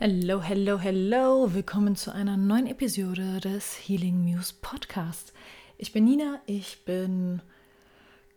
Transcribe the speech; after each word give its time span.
Hello, 0.00 0.40
hello, 0.40 0.78
hello. 0.78 1.52
Willkommen 1.52 1.96
zu 1.96 2.14
einer 2.14 2.36
neuen 2.36 2.68
Episode 2.68 3.40
des 3.40 3.74
Healing 3.74 4.22
Muse 4.22 4.54
Podcast. 4.62 5.32
Ich 5.76 5.92
bin 5.92 6.04
Nina, 6.04 6.40
ich 6.46 6.84
bin 6.84 7.42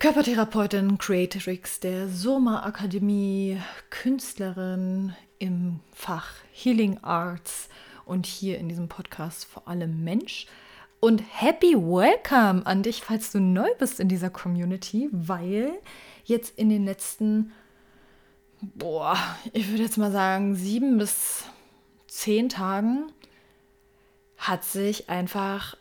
Körpertherapeutin, 0.00 0.98
Creatrix 0.98 1.78
der 1.78 2.08
Soma 2.08 2.64
Akademie, 2.64 3.58
Künstlerin 3.90 5.14
im 5.38 5.78
Fach 5.92 6.34
Healing 6.50 6.98
Arts 7.02 7.68
und 8.06 8.26
hier 8.26 8.58
in 8.58 8.68
diesem 8.68 8.88
Podcast 8.88 9.44
vor 9.44 9.68
allem 9.68 10.02
Mensch. 10.02 10.48
Und 10.98 11.22
happy 11.30 11.76
welcome 11.76 12.66
an 12.66 12.82
dich, 12.82 13.02
falls 13.02 13.30
du 13.30 13.38
neu 13.38 13.68
bist 13.78 14.00
in 14.00 14.08
dieser 14.08 14.30
Community, 14.30 15.10
weil 15.12 15.74
jetzt 16.24 16.58
in 16.58 16.70
den 16.70 16.84
letzten 16.84 17.52
boah, 18.62 19.16
ich 19.52 19.68
würde 19.68 19.82
jetzt 19.82 19.98
mal 19.98 20.12
sagen, 20.12 20.54
sieben 20.54 20.98
bis 20.98 21.44
zehn 22.06 22.48
Tagen 22.48 23.10
hat 24.36 24.64
sich 24.64 25.08
einfach, 25.10 25.76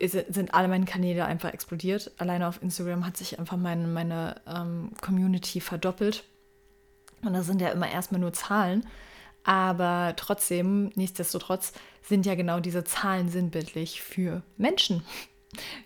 sind 0.00 0.54
alle 0.54 0.68
meine 0.68 0.84
Kanäle 0.84 1.24
einfach 1.24 1.52
explodiert. 1.52 2.12
Alleine 2.18 2.46
auf 2.46 2.62
Instagram 2.62 3.06
hat 3.06 3.16
sich 3.16 3.38
einfach 3.38 3.56
meine, 3.56 3.86
meine 3.86 4.40
ähm, 4.46 4.92
Community 5.00 5.60
verdoppelt. 5.60 6.24
Und 7.22 7.32
das 7.34 7.46
sind 7.46 7.60
ja 7.60 7.70
immer 7.70 7.90
erstmal 7.90 8.20
nur 8.20 8.32
Zahlen. 8.32 8.86
Aber 9.44 10.14
trotzdem, 10.16 10.92
nichtsdestotrotz, 10.94 11.72
sind 12.02 12.26
ja 12.26 12.34
genau 12.34 12.60
diese 12.60 12.84
Zahlen 12.84 13.28
sinnbildlich 13.28 14.02
für 14.02 14.42
Menschen 14.56 15.02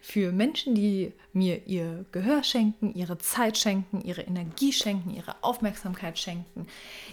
für 0.00 0.32
Menschen, 0.32 0.74
die 0.74 1.12
mir 1.32 1.66
ihr 1.66 2.04
Gehör 2.12 2.42
schenken, 2.42 2.94
ihre 2.94 3.18
Zeit 3.18 3.56
schenken, 3.58 4.00
ihre 4.02 4.22
Energie 4.22 4.72
schenken, 4.72 5.10
ihre 5.10 5.36
Aufmerksamkeit 5.42 6.18
schenken, 6.18 6.66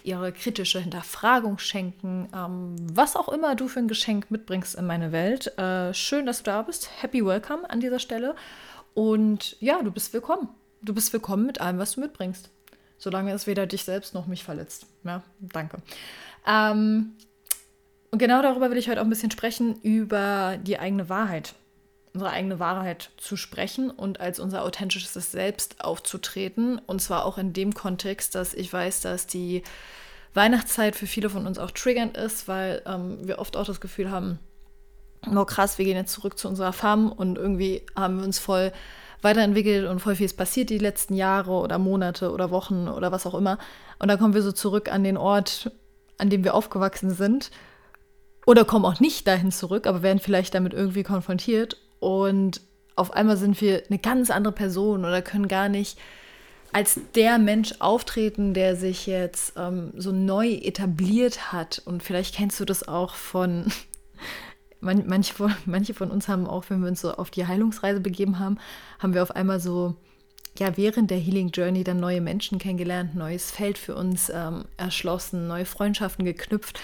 ihre 0.04 0.32
kritische 0.32 0.80
Hinterfragung 0.80 1.60
schenken, 1.60 2.30
ähm, 2.34 2.76
was 2.94 3.16
auch 3.16 3.30
immer 3.30 3.56
du 3.56 3.68
für 3.68 3.80
ein 3.80 3.88
Geschenk 3.88 4.32
mitbringst 4.32 4.76
in 4.76 4.86
meine 4.86 5.12
Welt. 5.12 5.58
Äh, 5.58 5.94
schön, 5.94 6.26
dass 6.26 6.40
du 6.40 6.46
da 6.46 6.62
bist. 6.62 6.90
Happy 7.02 7.26
Welcome 7.26 7.70
an 7.70 7.80
dieser 7.80 8.00
Stelle. 8.00 8.36
Und 8.94 9.58
ja, 9.60 9.82
du 9.84 9.92
bist 9.92 10.14
willkommen. 10.14 10.50
Du 10.82 10.94
bist 10.94 11.14
willkommen 11.14 11.46
mit 11.46 11.62
allem, 11.62 11.78
was 11.78 11.94
du 11.94 12.02
mitbringst. 12.02 12.50
Solange 12.98 13.32
es 13.32 13.46
weder 13.46 13.68
dich 13.68 13.84
selbst 13.84 14.14
noch 14.16 14.26
mich 14.26 14.44
verletzt. 14.44 14.88
Ja, 15.04 15.24
danke. 15.40 15.78
Ähm, 16.48 17.14
und 18.10 18.20
genau 18.20 18.42
darüber 18.42 18.72
will 18.72 18.78
ich 18.78 18.90
heute 18.90 19.02
auch 19.02 19.06
ein 19.06 19.10
bisschen 19.10 19.32
sprechen, 19.32 19.80
über 19.82 20.58
die 20.58 20.80
eigene 20.80 21.10
Wahrheit 21.10 21.54
unsere 22.18 22.32
eigene 22.32 22.60
Wahrheit 22.60 23.12
zu 23.18 23.38
sprechen 23.38 23.92
und 23.92 24.20
als 24.20 24.40
unser 24.40 24.64
authentisches 24.64 25.14
Selbst 25.14 25.84
aufzutreten. 25.86 26.82
Und 26.88 27.00
zwar 27.00 27.26
auch 27.26 27.38
in 27.38 27.54
dem 27.54 27.76
Kontext, 27.76 28.34
dass 28.34 28.56
ich 28.56 28.74
weiß, 28.74 29.02
dass 29.02 29.28
die 29.28 29.62
Weihnachtszeit 30.34 30.96
für 30.96 31.06
viele 31.06 31.30
von 31.30 31.46
uns 31.46 31.60
auch 31.60 31.70
triggernd 31.70 32.18
ist, 32.18 32.48
weil 32.48 32.82
ähm, 32.88 33.20
wir 33.22 33.38
oft 33.38 33.56
auch 33.56 33.68
das 33.68 33.80
Gefühl 33.80 34.10
haben, 34.10 34.40
oh 35.28 35.46
krass, 35.46 35.78
wir 35.78 35.86
gehen 35.86 35.96
jetzt 35.96 36.12
zurück 36.12 36.40
zu 36.40 36.48
unserer 36.48 36.74
Farm 36.74 37.12
und 37.12 37.38
irgendwie 37.38 37.86
haben 37.96 38.18
wir 38.18 38.26
uns 38.26 38.40
voll 38.40 38.72
weiterentwickelt 39.22 39.88
und 39.88 40.00
voll 40.00 40.16
viel 40.16 40.26
ist 40.26 40.38
passiert 40.38 40.72
die 40.72 40.80
letzten 40.80 41.14
Jahre 41.14 41.52
oder 41.52 41.78
Monate 41.78 42.32
oder 42.32 42.50
Wochen 42.50 42.88
oder 42.88 43.12
was 43.12 43.28
auch 43.28 43.36
immer. 43.36 43.60
Und 44.00 44.08
dann 44.08 44.18
kommen 44.18 44.34
wir 44.34 44.42
so 44.42 44.52
zurück 44.52 44.92
an 44.92 45.04
den 45.04 45.18
Ort, 45.18 45.70
an 46.18 46.32
dem 46.32 46.44
wir 46.44 46.56
aufgewachsen 46.56 47.12
sind. 47.12 47.52
Oder 48.48 48.66
kommen 48.66 48.86
auch 48.86 49.00
nicht 49.00 49.28
dahin 49.28 49.52
zurück, 49.52 49.86
aber 49.86 50.02
werden 50.02 50.20
vielleicht 50.20 50.56
damit 50.56 50.74
irgendwie 50.74 51.04
konfrontiert 51.04 51.78
und 52.00 52.62
auf 52.96 53.12
einmal 53.12 53.38
sind 53.38 53.62
wir 53.62 53.84
eine 53.90 54.00
ganz 54.00 54.30
andere 54.30 54.54
Person 54.54 55.06
oder 55.06 55.22
können 55.22 55.48
gar 55.48 55.70
nicht 55.70 55.98
als 56.74 57.00
der 57.16 57.38
Mensch 57.38 57.76
auftreten, 57.80 58.54
der 58.54 58.76
sich 58.76 59.08
jetzt 59.08 59.54
ähm, 59.58 59.94
so 59.96 60.12
neu 60.12 60.50
etabliert 60.50 61.52
hat. 61.52 61.82
Und 61.86 62.04
vielleicht 62.04 62.36
kennst 62.36 62.60
du 62.60 62.66
das 62.66 62.88
auch 62.88 63.16
von, 63.16 63.72
man, 64.82 65.08
manche, 65.08 65.34
von, 65.34 65.56
manche 65.66 65.94
von 65.94 66.12
uns 66.12 66.28
haben 66.28 66.48
auch, 66.48 66.66
wenn 66.70 66.82
wir 66.82 66.90
uns 66.90 67.02
so 67.02 67.14
auf 67.14 67.30
die 67.30 67.48
Heilungsreise 67.48 68.00
begeben 68.00 68.40
haben, 68.40 68.58
haben 69.00 69.14
wir 69.14 69.24
auf 69.24 69.32
einmal 69.32 69.60
so, 69.60 69.96
ja, 70.58 70.76
während 70.76 71.12
der 71.12 71.20
Healing 71.20 71.50
Journey 71.50 71.84
dann 71.84 72.00
neue 72.00 72.20
Menschen 72.20 72.58
kennengelernt, 72.58 73.16
neues 73.16 73.52
Feld 73.52 73.78
für 73.78 73.96
uns 73.96 74.30
ähm, 74.34 74.66
erschlossen, 74.76 75.48
neue 75.48 75.66
Freundschaften 75.66 76.26
geknüpft. 76.26 76.80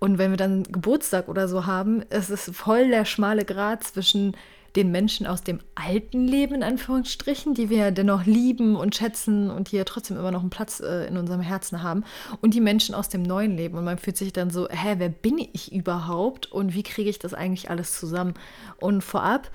Und 0.00 0.18
wenn 0.18 0.30
wir 0.30 0.36
dann 0.36 0.62
Geburtstag 0.64 1.28
oder 1.28 1.48
so 1.48 1.66
haben, 1.66 2.04
es 2.08 2.30
ist 2.30 2.54
voll 2.54 2.88
der 2.88 3.04
schmale 3.04 3.44
Grat 3.44 3.84
zwischen 3.84 4.36
den 4.76 4.90
Menschen 4.90 5.26
aus 5.26 5.42
dem 5.42 5.60
alten 5.74 6.26
Leben, 6.26 6.56
in 6.56 6.62
Anführungsstrichen, 6.62 7.54
die 7.54 7.70
wir 7.70 7.90
dennoch 7.90 8.26
lieben 8.26 8.76
und 8.76 8.94
schätzen 8.94 9.50
und 9.50 9.72
die 9.72 9.76
ja 9.76 9.84
trotzdem 9.84 10.18
immer 10.18 10.30
noch 10.30 10.40
einen 10.40 10.50
Platz 10.50 10.80
äh, 10.80 11.06
in 11.06 11.16
unserem 11.16 11.40
Herzen 11.40 11.82
haben, 11.82 12.04
und 12.40 12.54
die 12.54 12.60
Menschen 12.60 12.94
aus 12.94 13.08
dem 13.08 13.22
neuen 13.22 13.56
Leben. 13.56 13.78
Und 13.78 13.84
man 13.84 13.98
fühlt 13.98 14.16
sich 14.16 14.32
dann 14.32 14.50
so, 14.50 14.68
hä, 14.68 14.96
wer 14.98 15.08
bin 15.08 15.38
ich 15.38 15.72
überhaupt 15.72 16.50
und 16.50 16.74
wie 16.74 16.82
kriege 16.82 17.10
ich 17.10 17.18
das 17.18 17.34
eigentlich 17.34 17.70
alles 17.70 17.98
zusammen? 17.98 18.34
Und 18.78 19.02
vorab, 19.02 19.50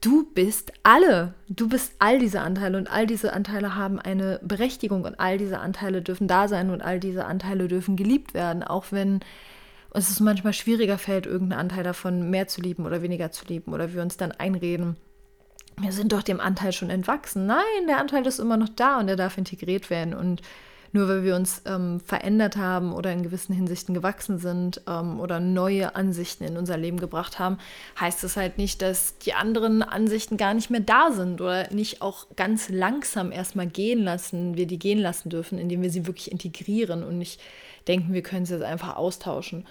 du 0.00 0.26
bist 0.32 0.72
alle. 0.82 1.34
Du 1.48 1.68
bist 1.68 1.94
all 1.98 2.18
diese 2.18 2.40
Anteile 2.40 2.78
und 2.78 2.90
all 2.90 3.06
diese 3.06 3.32
Anteile 3.32 3.74
haben 3.74 3.98
eine 3.98 4.40
Berechtigung 4.42 5.04
und 5.04 5.18
all 5.20 5.38
diese 5.38 5.58
Anteile 5.60 6.02
dürfen 6.02 6.28
da 6.28 6.48
sein 6.48 6.70
und 6.70 6.82
all 6.82 7.00
diese 7.00 7.24
Anteile 7.24 7.68
dürfen 7.68 7.96
geliebt 7.96 8.34
werden, 8.34 8.62
auch 8.62 8.86
wenn 8.90 9.20
es 9.92 10.10
ist 10.10 10.20
manchmal 10.20 10.52
schwieriger 10.52 10.98
fällt, 10.98 11.26
irgendeinen 11.26 11.60
Anteil 11.60 11.84
davon 11.84 12.30
mehr 12.30 12.46
zu 12.46 12.60
lieben 12.60 12.84
oder 12.86 13.02
weniger 13.02 13.30
zu 13.30 13.44
lieben 13.46 13.72
oder 13.72 13.94
wir 13.94 14.02
uns 14.02 14.16
dann 14.16 14.32
einreden, 14.32 14.96
wir 15.80 15.92
sind 15.92 16.12
doch 16.12 16.22
dem 16.22 16.40
Anteil 16.40 16.72
schon 16.72 16.90
entwachsen. 16.90 17.46
Nein, 17.46 17.86
der 17.86 17.98
Anteil 17.98 18.26
ist 18.26 18.38
immer 18.38 18.56
noch 18.56 18.68
da 18.68 18.98
und 18.98 19.08
er 19.08 19.16
darf 19.16 19.38
integriert 19.38 19.90
werden. 19.90 20.14
Und 20.14 20.42
nur 20.92 21.08
weil 21.08 21.22
wir 21.22 21.36
uns 21.36 21.62
ähm, 21.66 22.00
verändert 22.00 22.56
haben 22.56 22.92
oder 22.92 23.12
in 23.12 23.22
gewissen 23.22 23.54
Hinsichten 23.54 23.94
gewachsen 23.94 24.38
sind 24.38 24.80
ähm, 24.88 25.20
oder 25.20 25.38
neue 25.38 25.94
Ansichten 25.94 26.44
in 26.44 26.56
unser 26.56 26.76
Leben 26.76 26.98
gebracht 26.98 27.38
haben, 27.38 27.58
heißt 28.00 28.24
das 28.24 28.36
halt 28.36 28.58
nicht, 28.58 28.80
dass 28.80 29.18
die 29.18 29.34
anderen 29.34 29.82
Ansichten 29.82 30.36
gar 30.36 30.54
nicht 30.54 30.70
mehr 30.70 30.80
da 30.80 31.10
sind 31.12 31.40
oder 31.40 31.70
nicht 31.72 32.00
auch 32.00 32.26
ganz 32.36 32.70
langsam 32.70 33.32
erstmal 33.32 33.66
gehen 33.66 34.02
lassen, 34.02 34.56
wir 34.56 34.66
die 34.66 34.78
gehen 34.78 34.98
lassen 34.98 35.28
dürfen, 35.28 35.58
indem 35.58 35.82
wir 35.82 35.90
sie 35.90 36.06
wirklich 36.06 36.32
integrieren 36.32 37.04
und 37.04 37.18
nicht 37.18 37.40
denken, 37.86 38.12
wir 38.12 38.22
können 38.22 38.46
sie 38.46 38.54
jetzt 38.54 38.64
einfach 38.64 38.96
austauschen. 38.96 39.66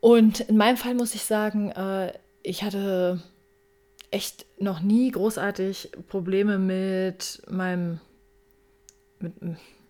Und 0.00 0.40
in 0.40 0.56
meinem 0.56 0.76
Fall 0.76 0.94
muss 0.94 1.14
ich 1.14 1.22
sagen, 1.24 1.70
äh, 1.70 2.12
ich 2.42 2.62
hatte 2.62 3.22
echt 4.10 4.46
noch 4.58 4.80
nie 4.80 5.10
großartig 5.10 5.90
Probleme 6.08 6.58
mit 6.58 7.42
meinem, 7.48 8.00
mit, 9.20 9.34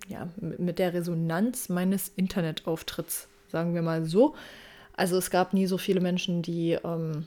ja, 0.09 0.29
mit 0.37 0.79
der 0.79 0.95
Resonanz 0.95 1.69
meines 1.69 2.09
Internetauftritts, 2.15 3.29
sagen 3.49 3.75
wir 3.75 3.83
mal 3.83 4.05
so. 4.05 4.35
Also 4.95 5.17
es 5.17 5.31
gab 5.31 5.55
nie 5.55 5.67
so 5.67 5.79
viele 5.79 6.01
Menschen, 6.01 6.43
die 6.43 6.73
ähm, 6.85 7.27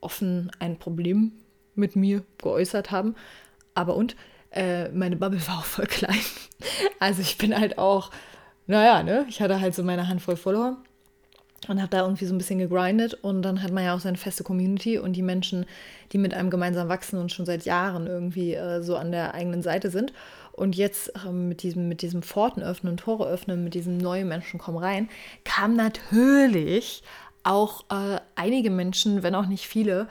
offen 0.00 0.50
ein 0.58 0.78
Problem 0.78 1.32
mit 1.74 1.96
mir 1.96 2.22
geäußert 2.38 2.90
haben. 2.90 3.14
Aber 3.74 3.96
und, 3.96 4.16
äh, 4.50 4.88
meine 4.90 5.16
Bubble 5.16 5.46
war 5.48 5.58
auch 5.58 5.64
voll 5.64 5.86
klein. 5.86 6.18
Also 7.00 7.22
ich 7.22 7.38
bin 7.38 7.56
halt 7.56 7.78
auch, 7.78 8.10
naja, 8.68 9.02
ne, 9.02 9.26
ich 9.28 9.40
hatte 9.40 9.60
halt 9.60 9.74
so 9.74 9.82
meine 9.82 10.08
Handvoll 10.08 10.36
Follower 10.36 10.76
und 11.66 11.80
habe 11.80 11.90
da 11.90 12.02
irgendwie 12.02 12.26
so 12.26 12.34
ein 12.34 12.38
bisschen 12.38 12.58
gegrindet 12.58 13.14
und 13.14 13.42
dann 13.42 13.62
hat 13.62 13.72
man 13.72 13.82
ja 13.82 13.94
auch 13.94 14.00
seine 14.00 14.18
feste 14.18 14.44
Community 14.44 14.98
und 14.98 15.14
die 15.14 15.22
Menschen, 15.22 15.66
die 16.12 16.18
mit 16.18 16.34
einem 16.34 16.50
gemeinsam 16.50 16.88
wachsen 16.88 17.18
und 17.18 17.32
schon 17.32 17.46
seit 17.46 17.64
Jahren 17.64 18.06
irgendwie 18.06 18.54
äh, 18.54 18.82
so 18.82 18.96
an 18.96 19.10
der 19.10 19.34
eigenen 19.34 19.62
Seite 19.62 19.90
sind. 19.90 20.12
Und 20.52 20.76
jetzt 20.76 21.12
äh, 21.24 21.32
mit 21.32 21.62
diesem, 21.62 21.88
mit 21.88 22.02
diesem 22.02 22.22
Pforten 22.22 22.62
öffnen, 22.62 22.96
Tore 22.96 23.26
öffnen, 23.26 23.64
mit 23.64 23.74
diesem 23.74 23.96
neuen 23.96 24.28
Menschen 24.28 24.60
kommen 24.60 24.78
rein, 24.78 25.08
kam 25.44 25.74
natürlich 25.74 27.02
auch 27.42 27.84
äh, 27.90 28.20
einige 28.34 28.70
Menschen, 28.70 29.22
wenn 29.22 29.34
auch 29.34 29.46
nicht 29.46 29.66
viele, 29.66 30.08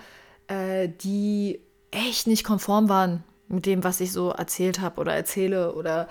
äh, 0.47 0.90
die 0.90 1.59
echt 1.91 2.28
nicht 2.28 2.44
konform 2.44 2.90
waren 2.90 3.23
mit 3.50 3.66
dem, 3.66 3.84
was 3.84 4.01
ich 4.01 4.12
so 4.12 4.31
erzählt 4.31 4.81
habe 4.81 5.00
oder 5.00 5.13
erzähle 5.13 5.73
oder 5.73 6.07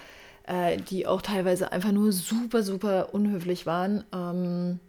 äh, 0.46 0.76
die 0.76 1.06
auch 1.06 1.22
teilweise 1.22 1.72
einfach 1.72 1.92
nur 1.92 2.12
super, 2.12 2.62
super 2.62 3.12
unhöflich 3.12 3.66
waren. 3.66 4.04
Ähm, 4.12 4.80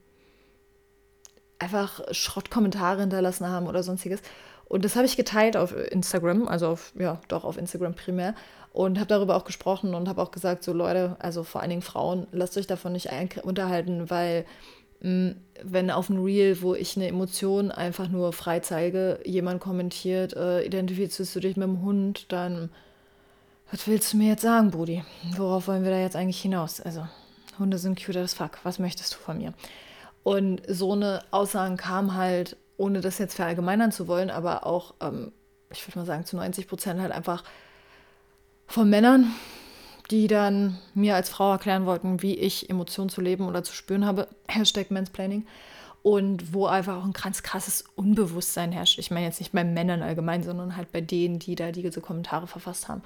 einfach 1.60 2.02
Schrottkommentare 2.12 3.02
hinterlassen 3.02 3.48
haben 3.48 3.68
oder 3.68 3.84
sonstiges. 3.84 4.22
Und 4.66 4.84
das 4.86 4.96
habe 4.96 5.06
ich 5.06 5.18
geteilt 5.18 5.56
auf 5.56 5.76
Instagram, 5.76 6.48
also 6.48 6.68
auf, 6.68 6.94
ja, 7.00 7.22
doch 7.30 7.46
auf 7.46 7.58
Instagram 7.58 7.94
primär. 7.94 8.36
Und 8.74 9.00
habe 9.00 9.08
darüber 9.08 9.36
auch 9.36 9.46
gesprochen 9.46 9.96
und 9.96 10.08
habe 10.08 10.22
auch 10.22 10.32
gesagt, 10.32 10.64
so 10.64 10.74
Leute, 10.74 11.16
also 11.20 11.44
vor 11.44 11.62
allen 11.62 11.72
Dingen 11.72 11.82
Frauen, 11.82 12.28
lasst 12.32 12.58
euch 12.58 12.68
davon 12.68 12.92
nicht 12.92 13.10
unterhalten, 13.44 14.10
weil 14.10 14.46
mh, 15.02 15.34
wenn 15.64 15.90
auf 15.90 16.10
ein 16.10 16.24
Reel, 16.24 16.62
wo 16.62 16.76
ich 16.76 16.96
eine 16.96 17.08
Emotion 17.08 17.72
einfach 17.72 18.10
nur 18.10 18.34
frei 18.34 18.60
zeige, 18.60 19.20
jemand 19.26 19.62
kommentiert, 19.62 20.36
äh, 20.36 20.64
identifizierst 20.64 21.36
du 21.36 21.40
dich 21.40 21.58
mit 21.58 21.68
dem 21.68 21.82
Hund, 21.82 22.32
dann 22.32 22.70
was 23.72 23.88
willst 23.88 24.14
du 24.14 24.18
mir 24.18 24.30
jetzt 24.30 24.44
sagen, 24.44 24.72
Brudi? 24.72 25.04
Worauf 25.36 25.68
wollen 25.68 25.84
wir 25.84 25.92
da 25.92 26.00
jetzt 26.00 26.16
eigentlich 26.16 26.42
hinaus? 26.42 26.80
Also, 26.80 27.08
Hunde 27.60 27.78
sind 27.78 28.04
cute 28.04 28.18
as 28.18 28.34
fuck. 28.34 28.60
Was 28.64 28.80
möchtest 28.80 29.14
du 29.14 29.18
von 29.18 29.38
mir? 29.38 29.54
Und 30.24 30.62
so 30.68 30.94
eine 30.94 31.22
Aussagen 31.32 31.78
kam 31.78 32.16
halt, 32.16 32.58
ohne 32.78 33.02
das 33.02 33.18
jetzt 33.18 33.36
verallgemeinern 33.36 33.92
zu 33.92 34.08
wollen, 34.08 34.30
aber 34.30 34.66
auch, 34.66 34.94
ähm, 35.02 35.32
ich 35.72 35.88
würde 35.88 36.00
mal 36.00 36.06
sagen, 36.06 36.26
zu 36.26 36.36
90 36.36 36.68
Prozent 36.68 37.02
halt 37.02 37.12
einfach 37.12 37.44
von 38.68 38.90
Männern, 38.90 39.34
die 40.12 40.28
dann 40.28 40.78
mir 40.94 41.16
als 41.16 41.30
Frau 41.30 41.52
erklären 41.52 41.86
wollten, 41.86 42.22
wie 42.22 42.36
ich 42.36 42.70
Emotionen 42.70 43.10
zu 43.10 43.22
leben 43.22 43.48
oder 43.48 43.64
zu 43.64 43.74
spüren 43.74 44.06
habe. 44.06 44.28
Hashtag 44.48 44.92
Mansplaining. 44.92 45.46
Und 46.04 46.54
wo 46.54 46.68
einfach 46.68 46.98
auch 46.98 47.06
ein 47.06 47.12
ganz 47.12 47.44
krasses 47.44 47.84
Unbewusstsein 47.96 48.72
herrscht. 48.72 48.98
Ich 48.98 49.12
meine 49.12 49.26
jetzt 49.26 49.40
nicht 49.40 49.52
bei 49.52 49.66
Männern 49.66 50.02
allgemein, 50.02 50.42
sondern 50.44 50.78
halt 50.78 50.92
bei 50.94 51.02
denen, 51.02 51.40
die 51.40 51.56
da 51.56 51.72
diese 51.72 52.00
Kommentare 52.00 52.48
verfasst 52.48 52.88
haben. 52.88 53.02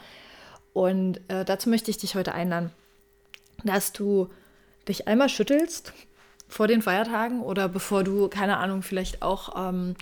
Und 0.73 1.19
äh, 1.27 1.45
dazu 1.45 1.69
möchte 1.69 1.91
ich 1.91 1.97
dich 1.97 2.15
heute 2.15 2.33
einladen, 2.33 2.71
dass 3.63 3.91
du 3.91 4.29
dich 4.87 5.07
einmal 5.07 5.29
schüttelst 5.29 5.93
vor 6.47 6.67
den 6.67 6.81
Feiertagen 6.81 7.41
oder 7.41 7.69
bevor 7.69 8.03
du, 8.03 8.27
keine 8.27 8.57
Ahnung, 8.57 8.81
vielleicht 8.81 9.21
auch 9.21 9.55
ähm, 9.57 9.95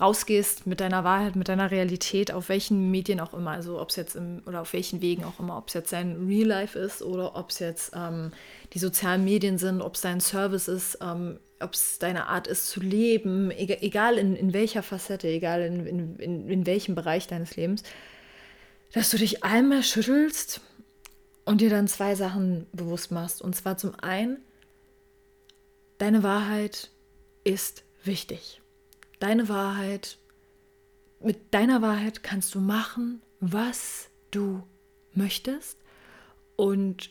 rausgehst 0.00 0.66
mit 0.66 0.80
deiner 0.80 1.04
Wahrheit, 1.04 1.36
mit 1.36 1.48
deiner 1.48 1.70
Realität, 1.70 2.32
auf 2.32 2.48
welchen 2.48 2.90
Medien 2.90 3.20
auch 3.20 3.34
immer, 3.34 3.50
also 3.50 3.80
ob 3.80 3.90
es 3.90 3.96
jetzt 3.96 4.16
im, 4.16 4.42
oder 4.46 4.62
auf 4.62 4.72
welchen 4.72 5.02
Wegen 5.02 5.24
auch 5.24 5.38
immer, 5.38 5.58
ob 5.58 5.68
es 5.68 5.74
jetzt 5.74 5.92
dein 5.92 6.26
Real 6.26 6.48
Life 6.48 6.78
ist 6.78 7.02
oder 7.02 7.36
ob 7.36 7.50
es 7.50 7.58
jetzt 7.58 7.92
ähm, 7.94 8.32
die 8.72 8.78
sozialen 8.78 9.24
Medien 9.24 9.58
sind, 9.58 9.82
ob 9.82 9.94
es 9.94 10.00
dein 10.00 10.20
Service 10.20 10.68
ist, 10.68 10.98
ähm, 11.02 11.38
ob 11.60 11.74
es 11.74 11.98
deine 11.98 12.26
Art 12.28 12.46
ist 12.46 12.68
zu 12.68 12.80
leben, 12.80 13.50
egal, 13.50 14.18
in, 14.18 14.34
in 14.34 14.52
welcher 14.52 14.82
Facette, 14.82 15.28
egal 15.28 15.60
in, 15.60 16.18
in, 16.18 16.48
in 16.48 16.66
welchem 16.66 16.94
Bereich 16.94 17.26
deines 17.26 17.56
Lebens, 17.56 17.82
dass 18.92 19.10
du 19.10 19.16
dich 19.16 19.42
einmal 19.42 19.82
schüttelst 19.82 20.60
und 21.44 21.60
dir 21.60 21.70
dann 21.70 21.88
zwei 21.88 22.14
Sachen 22.14 22.66
bewusst 22.72 23.10
machst. 23.10 23.42
Und 23.42 23.56
zwar 23.56 23.76
zum 23.76 23.94
einen, 23.96 24.38
deine 25.98 26.22
Wahrheit 26.22 26.90
ist 27.44 27.84
wichtig. 28.04 28.60
Deine 29.18 29.48
Wahrheit, 29.48 30.18
mit 31.20 31.54
deiner 31.54 31.82
Wahrheit 31.82 32.22
kannst 32.22 32.54
du 32.54 32.60
machen, 32.60 33.22
was 33.40 34.08
du 34.30 34.62
möchtest. 35.14 35.78
Und 36.56 37.10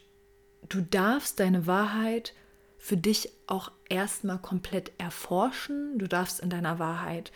du 0.69 0.81
darfst 0.81 1.39
deine 1.39 1.67
Wahrheit 1.67 2.33
für 2.77 2.97
dich 2.97 3.29
auch 3.47 3.71
erstmal 3.89 4.39
komplett 4.39 4.91
erforschen. 4.97 5.97
Du 5.97 6.07
darfst 6.07 6.39
in 6.39 6.49
deiner 6.49 6.79
Wahrheit 6.79 7.31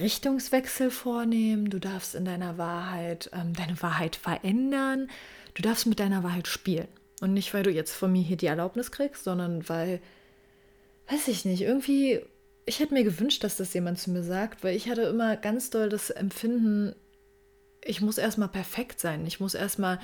Richtungswechsel 0.00 0.90
vornehmen. 0.90 1.70
Du 1.70 1.78
darfst 1.78 2.14
in 2.14 2.24
deiner 2.24 2.58
Wahrheit 2.58 3.30
ähm, 3.32 3.52
deine 3.54 3.80
Wahrheit 3.82 4.16
verändern. 4.16 5.08
Du 5.54 5.62
darfst 5.62 5.86
mit 5.86 6.00
deiner 6.00 6.22
Wahrheit 6.22 6.48
spielen. 6.48 6.88
Und 7.20 7.32
nicht, 7.32 7.54
weil 7.54 7.62
du 7.62 7.70
jetzt 7.70 7.94
von 7.94 8.12
mir 8.12 8.22
hier 8.22 8.36
die 8.36 8.46
Erlaubnis 8.46 8.90
kriegst, 8.90 9.24
sondern 9.24 9.68
weil, 9.68 10.00
weiß 11.08 11.28
ich 11.28 11.44
nicht, 11.44 11.62
irgendwie, 11.62 12.20
ich 12.66 12.80
hätte 12.80 12.94
mir 12.94 13.04
gewünscht, 13.04 13.42
dass 13.42 13.56
das 13.56 13.72
jemand 13.72 13.98
zu 13.98 14.10
mir 14.10 14.22
sagt, 14.22 14.62
weil 14.62 14.76
ich 14.76 14.88
hatte 14.90 15.02
immer 15.02 15.36
ganz 15.36 15.70
doll 15.70 15.88
das 15.88 16.10
Empfinden, 16.10 16.94
ich 17.82 18.00
muss 18.00 18.18
erstmal 18.18 18.48
perfekt 18.48 19.00
sein. 19.00 19.26
Ich 19.26 19.40
muss 19.40 19.54
erstmal 19.54 19.98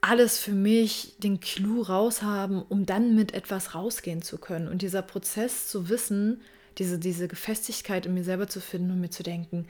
alles 0.00 0.38
für 0.38 0.52
mich, 0.52 1.16
den 1.18 1.40
Clou 1.40 1.82
raushaben, 1.82 2.62
um 2.62 2.86
dann 2.86 3.14
mit 3.14 3.34
etwas 3.34 3.74
rausgehen 3.74 4.22
zu 4.22 4.38
können. 4.38 4.68
Und 4.68 4.82
dieser 4.82 5.02
Prozess 5.02 5.68
zu 5.68 5.88
wissen, 5.88 6.40
diese, 6.78 6.98
diese 6.98 7.28
Gefestigkeit 7.28 8.06
in 8.06 8.14
mir 8.14 8.24
selber 8.24 8.46
zu 8.46 8.60
finden 8.60 8.90
und 8.92 9.00
mir 9.00 9.10
zu 9.10 9.22
denken, 9.22 9.66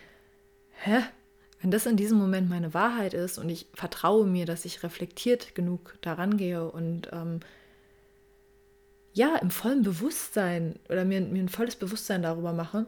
hä? 0.83 1.03
Wenn 1.61 1.73
das 1.73 1.87
in 1.87 1.97
diesem 1.97 2.19
Moment 2.19 2.49
meine 2.49 2.73
Wahrheit 2.73 3.15
ist 3.15 3.37
und 3.37 3.49
ich 3.49 3.67
vertraue 3.75 4.27
mir, 4.27 4.47
dass 4.47 4.65
ich 4.65 4.85
reflektiert 4.85 5.57
genug 5.57 5.99
daran 6.03 6.37
gehe 6.37 6.71
und 6.71 7.09
ähm, 7.13 7.41
ja, 9.13 9.35
im 9.37 9.51
vollen 9.51 9.83
Bewusstsein 9.83 10.79
oder 10.89 11.05
mir, 11.05 11.21
mir 11.21 11.43
ein 11.43 11.49
volles 11.49 11.75
Bewusstsein 11.75 12.23
darüber 12.23 12.53
mache, 12.53 12.87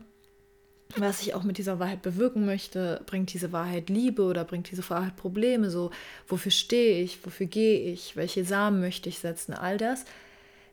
was 0.97 1.23
ich 1.23 1.35
auch 1.35 1.43
mit 1.43 1.59
dieser 1.59 1.79
Wahrheit 1.79 2.03
bewirken 2.03 2.47
möchte, 2.47 3.03
bringt 3.07 3.33
diese 3.33 3.53
Wahrheit 3.53 3.89
Liebe 3.89 4.23
oder 4.23 4.45
bringt 4.45 4.71
diese 4.71 4.89
Wahrheit 4.91 5.17
Probleme, 5.17 5.71
so 5.71 5.91
wofür 6.29 6.53
stehe 6.53 7.03
ich, 7.03 7.25
wofür 7.25 7.47
gehe 7.47 7.93
ich, 7.93 8.17
welche 8.17 8.45
Samen 8.45 8.81
möchte 8.81 9.09
ich 9.09 9.19
setzen, 9.19 9.53
all 9.53 9.79
das, 9.79 10.05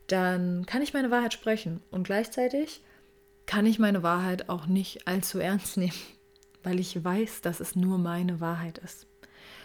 dann 0.06 0.66
kann 0.66 0.82
ich 0.82 0.94
meine 0.94 1.10
Wahrheit 1.10 1.34
sprechen 1.34 1.82
und 1.90 2.04
gleichzeitig 2.04 2.80
kann 3.48 3.66
ich 3.66 3.80
meine 3.80 4.04
Wahrheit 4.04 4.48
auch 4.48 4.66
nicht 4.66 5.08
allzu 5.08 5.40
ernst 5.40 5.76
nehmen 5.76 5.94
weil 6.62 6.78
ich 6.78 7.02
weiß, 7.02 7.40
dass 7.40 7.60
es 7.60 7.76
nur 7.76 7.98
meine 7.98 8.40
Wahrheit 8.40 8.78
ist. 8.78 9.06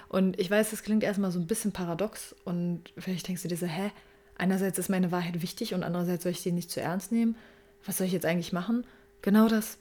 Und 0.07 0.39
ich 0.39 0.50
weiß, 0.50 0.69
das 0.69 0.83
klingt 0.83 1.03
erstmal 1.03 1.31
so 1.31 1.39
ein 1.39 1.47
bisschen 1.47 1.71
paradox 1.71 2.35
und 2.45 2.83
vielleicht 2.97 3.27
denkst 3.27 3.41
du 3.41 3.47
dir 3.47 3.57
so, 3.57 3.65
hä, 3.65 3.91
einerseits 4.38 4.77
ist 4.77 4.89
meine 4.89 5.12
Wahrheit 5.12 5.41
wichtig 5.41 5.74
und 5.74 5.83
andererseits 5.83 6.24
soll 6.24 6.31
ich 6.31 6.41
sie 6.41 6.51
nicht 6.51 6.71
zu 6.71 6.80
ernst 6.80 7.12
nehmen. 7.12 7.35
Was 7.83 7.97
soll 7.97 8.07
ich 8.07 8.13
jetzt 8.13 8.25
eigentlich 8.25 8.53
machen? 8.53 8.85
Genau 9.21 9.47
das. 9.47 9.80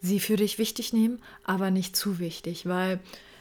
Sie 0.00 0.20
für 0.20 0.36
dich 0.36 0.58
wichtig 0.58 0.92
nehmen, 0.92 1.20
aber 1.44 1.70
nicht 1.70 1.96
zu 1.96 2.18
wichtig, 2.18 2.66
weil 2.66 3.00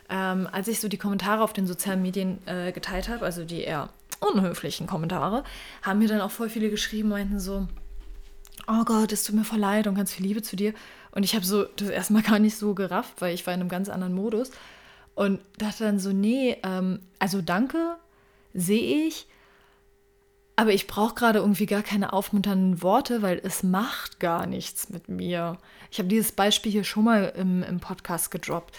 ähm, 0.10 0.48
als 0.51 0.69
ich 0.69 0.80
so 0.80 0.88
die 0.88 0.98
Kommentare 0.98 1.44
auf 1.44 1.54
den 1.54 1.68
sozialen 1.68 2.01
Medien 2.01 2.40
äh, 2.48 2.72
geteilt 2.72 3.10
habe, 3.10 3.25
also 3.25 3.44
die 3.44 3.62
eher 3.62 3.90
unhöflichen 4.22 4.88
Kommentare, 4.88 5.44
haben 5.81 6.00
mir 6.00 6.07
dann 6.07 6.22
auch 6.22 6.31
voll 6.31 6.50
viele 6.50 6.69
geschrieben, 6.69 7.10
meinten 7.10 7.40
so, 7.40 7.68
oh 8.68 8.84
Gott, 8.86 9.12
es 9.12 9.24
tut 9.24 9.36
mir 9.36 9.44
voll 9.44 9.60
leid 9.60 9.88
und 9.88 9.96
ganz 9.96 10.14
viel 10.14 10.26
Liebe 10.26 10.42
zu 10.42 10.56
dir. 10.56 10.74
Und 11.12 11.24
ich 11.24 11.36
habe 11.36 11.46
so 11.46 11.64
das 11.64 11.90
erstmal 11.90 12.22
gar 12.24 12.40
nicht 12.40 12.58
so 12.58 12.74
gerafft, 12.74 13.22
weil 13.22 13.34
ich 13.34 13.46
war 13.46 13.54
in 13.54 13.60
einem 13.60 13.70
ganz 13.70 13.90
anderen 13.90 14.14
Modus. 14.14 14.52
Und 15.16 15.42
dachte 15.58 15.84
dann 15.84 16.00
so, 16.00 16.12
nee, 16.12 16.58
ähm, 16.64 17.00
also 17.20 17.42
danke, 17.42 17.98
sehe 18.54 19.08
ich. 19.08 19.28
Aber 20.56 20.72
ich 20.72 20.88
brauche 20.88 21.16
gerade 21.16 21.40
irgendwie 21.40 21.66
gar 21.66 21.82
keine 21.82 22.14
aufmunternden 22.14 22.82
Worte, 22.84 23.22
weil 23.22 23.40
es 23.44 23.64
macht 23.64 24.20
gar 24.20 24.46
nichts 24.46 24.90
mit 24.90 25.10
mir. 25.10 25.58
Ich 25.92 25.98
habe 26.00 26.10
dieses 26.10 26.32
Beispiel 26.32 26.72
hier 26.72 26.84
schon 26.84 27.06
mal 27.06 27.34
im, 27.36 27.64
im 27.64 27.80
Podcast 27.80 28.30
gedroppt. 28.30 28.76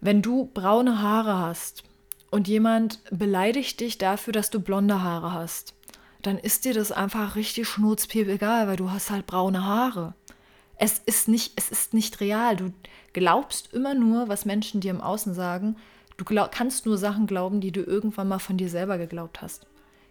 Wenn 0.00 0.20
du 0.20 0.50
braune 0.52 1.00
Haare 1.00 1.38
hast 1.38 1.84
und 2.30 2.48
jemand 2.48 3.00
beleidigt 3.10 3.80
dich 3.80 3.96
dafür, 3.96 4.32
dass 4.32 4.50
du 4.50 4.60
blonde 4.60 5.02
Haare 5.02 5.32
hast, 5.32 5.74
dann 6.26 6.38
ist 6.38 6.64
dir 6.64 6.74
das 6.74 6.90
einfach 6.90 7.36
richtig 7.36 7.68
schnurzpiep 7.68 8.28
egal, 8.28 8.66
weil 8.66 8.76
du 8.76 8.90
hast 8.90 9.10
halt 9.10 9.26
braune 9.26 9.64
Haare. 9.64 10.14
Es 10.76 10.98
ist 10.98 11.28
nicht, 11.28 11.52
es 11.56 11.70
ist 11.70 11.94
nicht 11.94 12.20
real. 12.20 12.56
Du 12.56 12.72
glaubst 13.12 13.72
immer 13.72 13.94
nur, 13.94 14.28
was 14.28 14.44
Menschen 14.44 14.80
dir 14.80 14.90
im 14.90 15.00
Außen 15.00 15.34
sagen. 15.34 15.76
Du 16.16 16.24
glaub, 16.24 16.50
kannst 16.52 16.84
nur 16.84 16.98
Sachen 16.98 17.26
glauben, 17.26 17.60
die 17.60 17.72
du 17.72 17.82
irgendwann 17.82 18.28
mal 18.28 18.38
von 18.38 18.56
dir 18.56 18.68
selber 18.68 18.98
geglaubt 18.98 19.40
hast. 19.40 19.66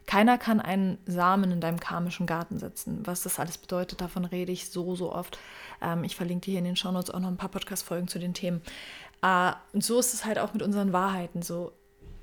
Keiner 0.05 0.37
kann 0.37 0.61
einen 0.61 0.99
Samen 1.05 1.51
in 1.51 1.61
deinem 1.61 1.79
karmischen 1.79 2.27
Garten 2.27 2.59
setzen. 2.59 3.01
Was 3.05 3.23
das 3.23 3.39
alles 3.39 3.57
bedeutet, 3.57 4.01
davon 4.01 4.23
rede 4.23 4.51
ich 4.51 4.69
so, 4.69 4.95
so 4.95 5.11
oft. 5.11 5.39
Ähm, 5.81 6.03
ich 6.03 6.15
verlinke 6.15 6.45
dir 6.45 6.51
hier 6.51 6.59
in 6.59 6.65
den 6.65 6.75
Shownotes 6.75 7.09
auch 7.09 7.19
noch 7.19 7.27
ein 7.27 7.37
paar 7.37 7.49
Podcast-Folgen 7.49 8.07
zu 8.07 8.19
den 8.19 8.33
Themen. 8.33 8.61
Äh, 9.21 9.51
und 9.73 9.83
so 9.83 9.99
ist 9.99 10.13
es 10.13 10.23
halt 10.23 10.37
auch 10.39 10.53
mit 10.53 10.61
unseren 10.61 10.93
Wahrheiten. 10.93 11.41
So, 11.41 11.73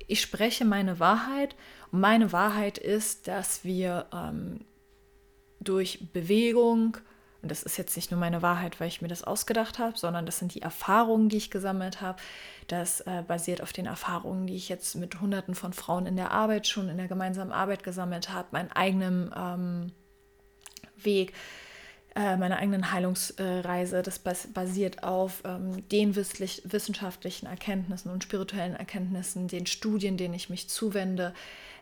ich 0.07 0.21
spreche 0.21 0.65
meine 0.65 0.99
Wahrheit. 0.99 1.55
Und 1.91 1.99
meine 1.99 2.31
Wahrheit 2.31 2.77
ist, 2.77 3.27
dass 3.27 3.63
wir 3.63 4.07
ähm, 4.13 4.61
durch 5.59 6.11
Bewegung, 6.11 6.97
und 7.41 7.51
das 7.51 7.63
ist 7.63 7.77
jetzt 7.77 7.95
nicht 7.95 8.11
nur 8.11 8.19
meine 8.19 8.41
Wahrheit, 8.41 8.79
weil 8.79 8.87
ich 8.87 9.01
mir 9.01 9.07
das 9.07 9.23
ausgedacht 9.23 9.79
habe, 9.79 9.97
sondern 9.97 10.25
das 10.25 10.39
sind 10.39 10.53
die 10.55 10.61
Erfahrungen, 10.61 11.29
die 11.29 11.37
ich 11.37 11.51
gesammelt 11.51 12.01
habe. 12.01 12.21
Das 12.67 13.01
äh, 13.01 13.23
basiert 13.27 13.61
auf 13.61 13.73
den 13.73 13.85
Erfahrungen, 13.85 14.47
die 14.47 14.55
ich 14.55 14.69
jetzt 14.69 14.95
mit 14.95 15.19
Hunderten 15.19 15.55
von 15.55 15.73
Frauen 15.73 16.05
in 16.05 16.15
der 16.15 16.31
Arbeit 16.31 16.67
schon 16.67 16.89
in 16.89 16.97
der 16.97 17.07
gemeinsamen 17.07 17.51
Arbeit 17.51 17.83
gesammelt 17.83 18.29
habe, 18.29 18.47
meinen 18.51 18.71
eigenen 18.71 19.33
ähm, 19.35 19.91
Weg 20.95 21.33
äh, 22.15 22.37
meiner 22.37 22.57
eigenen 22.57 22.91
Heilungsreise. 22.91 24.01
Das 24.03 24.19
basiert 24.19 25.03
auf 25.03 25.41
ähm, 25.45 25.87
den 25.89 26.15
wissenschaftlichen 26.15 27.47
Erkenntnissen 27.47 28.11
und 28.11 28.23
spirituellen 28.23 28.75
Erkenntnissen, 28.75 29.47
den 29.47 29.65
Studien, 29.65 30.17
denen 30.17 30.33
ich 30.33 30.49
mich 30.49 30.69
zuwende. 30.69 31.33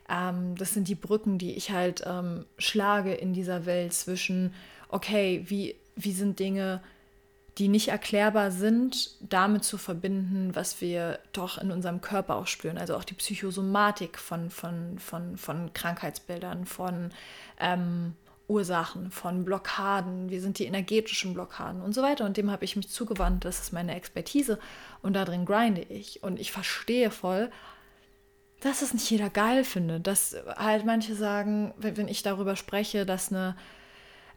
Ähm, 0.09 0.55
das 0.55 0.73
sind 0.73 0.88
die 0.88 0.95
Brücken, 0.95 1.38
die 1.38 1.55
ich 1.55 1.71
halt 1.71 2.03
ähm, 2.05 2.45
schlage 2.57 3.13
in 3.13 3.33
dieser 3.33 3.65
Welt 3.65 3.93
zwischen, 3.93 4.53
okay, 4.89 5.43
wie, 5.47 5.75
wie 5.95 6.13
sind 6.13 6.39
Dinge, 6.39 6.81
die 7.57 7.67
nicht 7.67 7.89
erklärbar 7.89 8.51
sind, 8.51 9.17
damit 9.19 9.65
zu 9.65 9.77
verbinden, 9.77 10.55
was 10.55 10.79
wir 10.79 11.19
doch 11.33 11.57
in 11.57 11.71
unserem 11.71 12.00
Körper 12.00 12.38
auch 12.38 12.47
spüren. 12.47 12.77
Also 12.77 12.95
auch 12.95 13.03
die 13.03 13.13
Psychosomatik 13.13 14.17
von, 14.17 14.50
von, 14.50 14.97
von, 15.00 15.38
von 15.38 15.73
Krankheitsbildern, 15.73 16.65
von 16.65 17.11
ähm, 17.59 18.15
Ursachen 18.48 19.12
von 19.12 19.45
Blockaden, 19.45 20.29
wie 20.29 20.39
sind 20.39 20.60
die 20.60 20.65
energetischen 20.65 21.33
Blockaden 21.33 21.81
und 21.81 21.93
so 21.93 22.01
weiter. 22.01 22.25
Und 22.25 22.38
dem 22.38 22.51
habe 22.51 22.65
ich 22.65 22.75
mich 22.75 22.89
zugewandt, 22.89 23.45
das 23.45 23.60
ist 23.60 23.74
meine 23.74 23.95
Expertise. 23.95 24.60
Und 25.01 25.13
darin 25.13 25.45
grinde 25.45 25.81
ich. 25.81 26.21
Und 26.24 26.39
ich 26.39 26.51
verstehe 26.51 27.12
voll, 27.12 27.50
dass 28.62 28.81
es 28.81 28.93
nicht 28.93 29.10
jeder 29.10 29.29
geil 29.29 29.63
findet, 29.63 30.05
dass 30.05 30.36
halt 30.55 30.86
manche 30.86 31.15
sagen, 31.15 31.74
wenn 31.77 32.07
ich 32.07 32.24
darüber 32.24 32.55
spreche, 32.55 33.05
dass 33.05 33.31
eine 33.31 33.55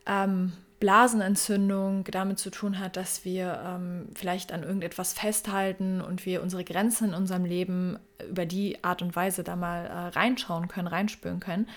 ähm, 0.06 0.52
Blasenentzündung 0.80 2.04
damit 2.04 2.38
zu 2.38 2.50
tun 2.50 2.78
hat, 2.78 2.96
dass 2.96 3.24
wir 3.24 3.60
ähm, 3.64 4.08
vielleicht 4.14 4.52
an 4.52 4.62
irgendetwas 4.62 5.12
festhalten 5.12 6.00
und 6.00 6.26
wir 6.26 6.42
unsere 6.42 6.64
Grenzen 6.64 7.08
in 7.08 7.14
unserem 7.14 7.44
Leben 7.44 7.98
über 8.28 8.44
die 8.44 8.82
Art 8.82 9.00
und 9.00 9.14
Weise 9.16 9.44
da 9.44 9.56
mal 9.56 9.86
äh, 9.86 10.18
reinschauen 10.18 10.68
können, 10.68 10.88
reinspüren 10.88 11.40
können, 11.40 11.68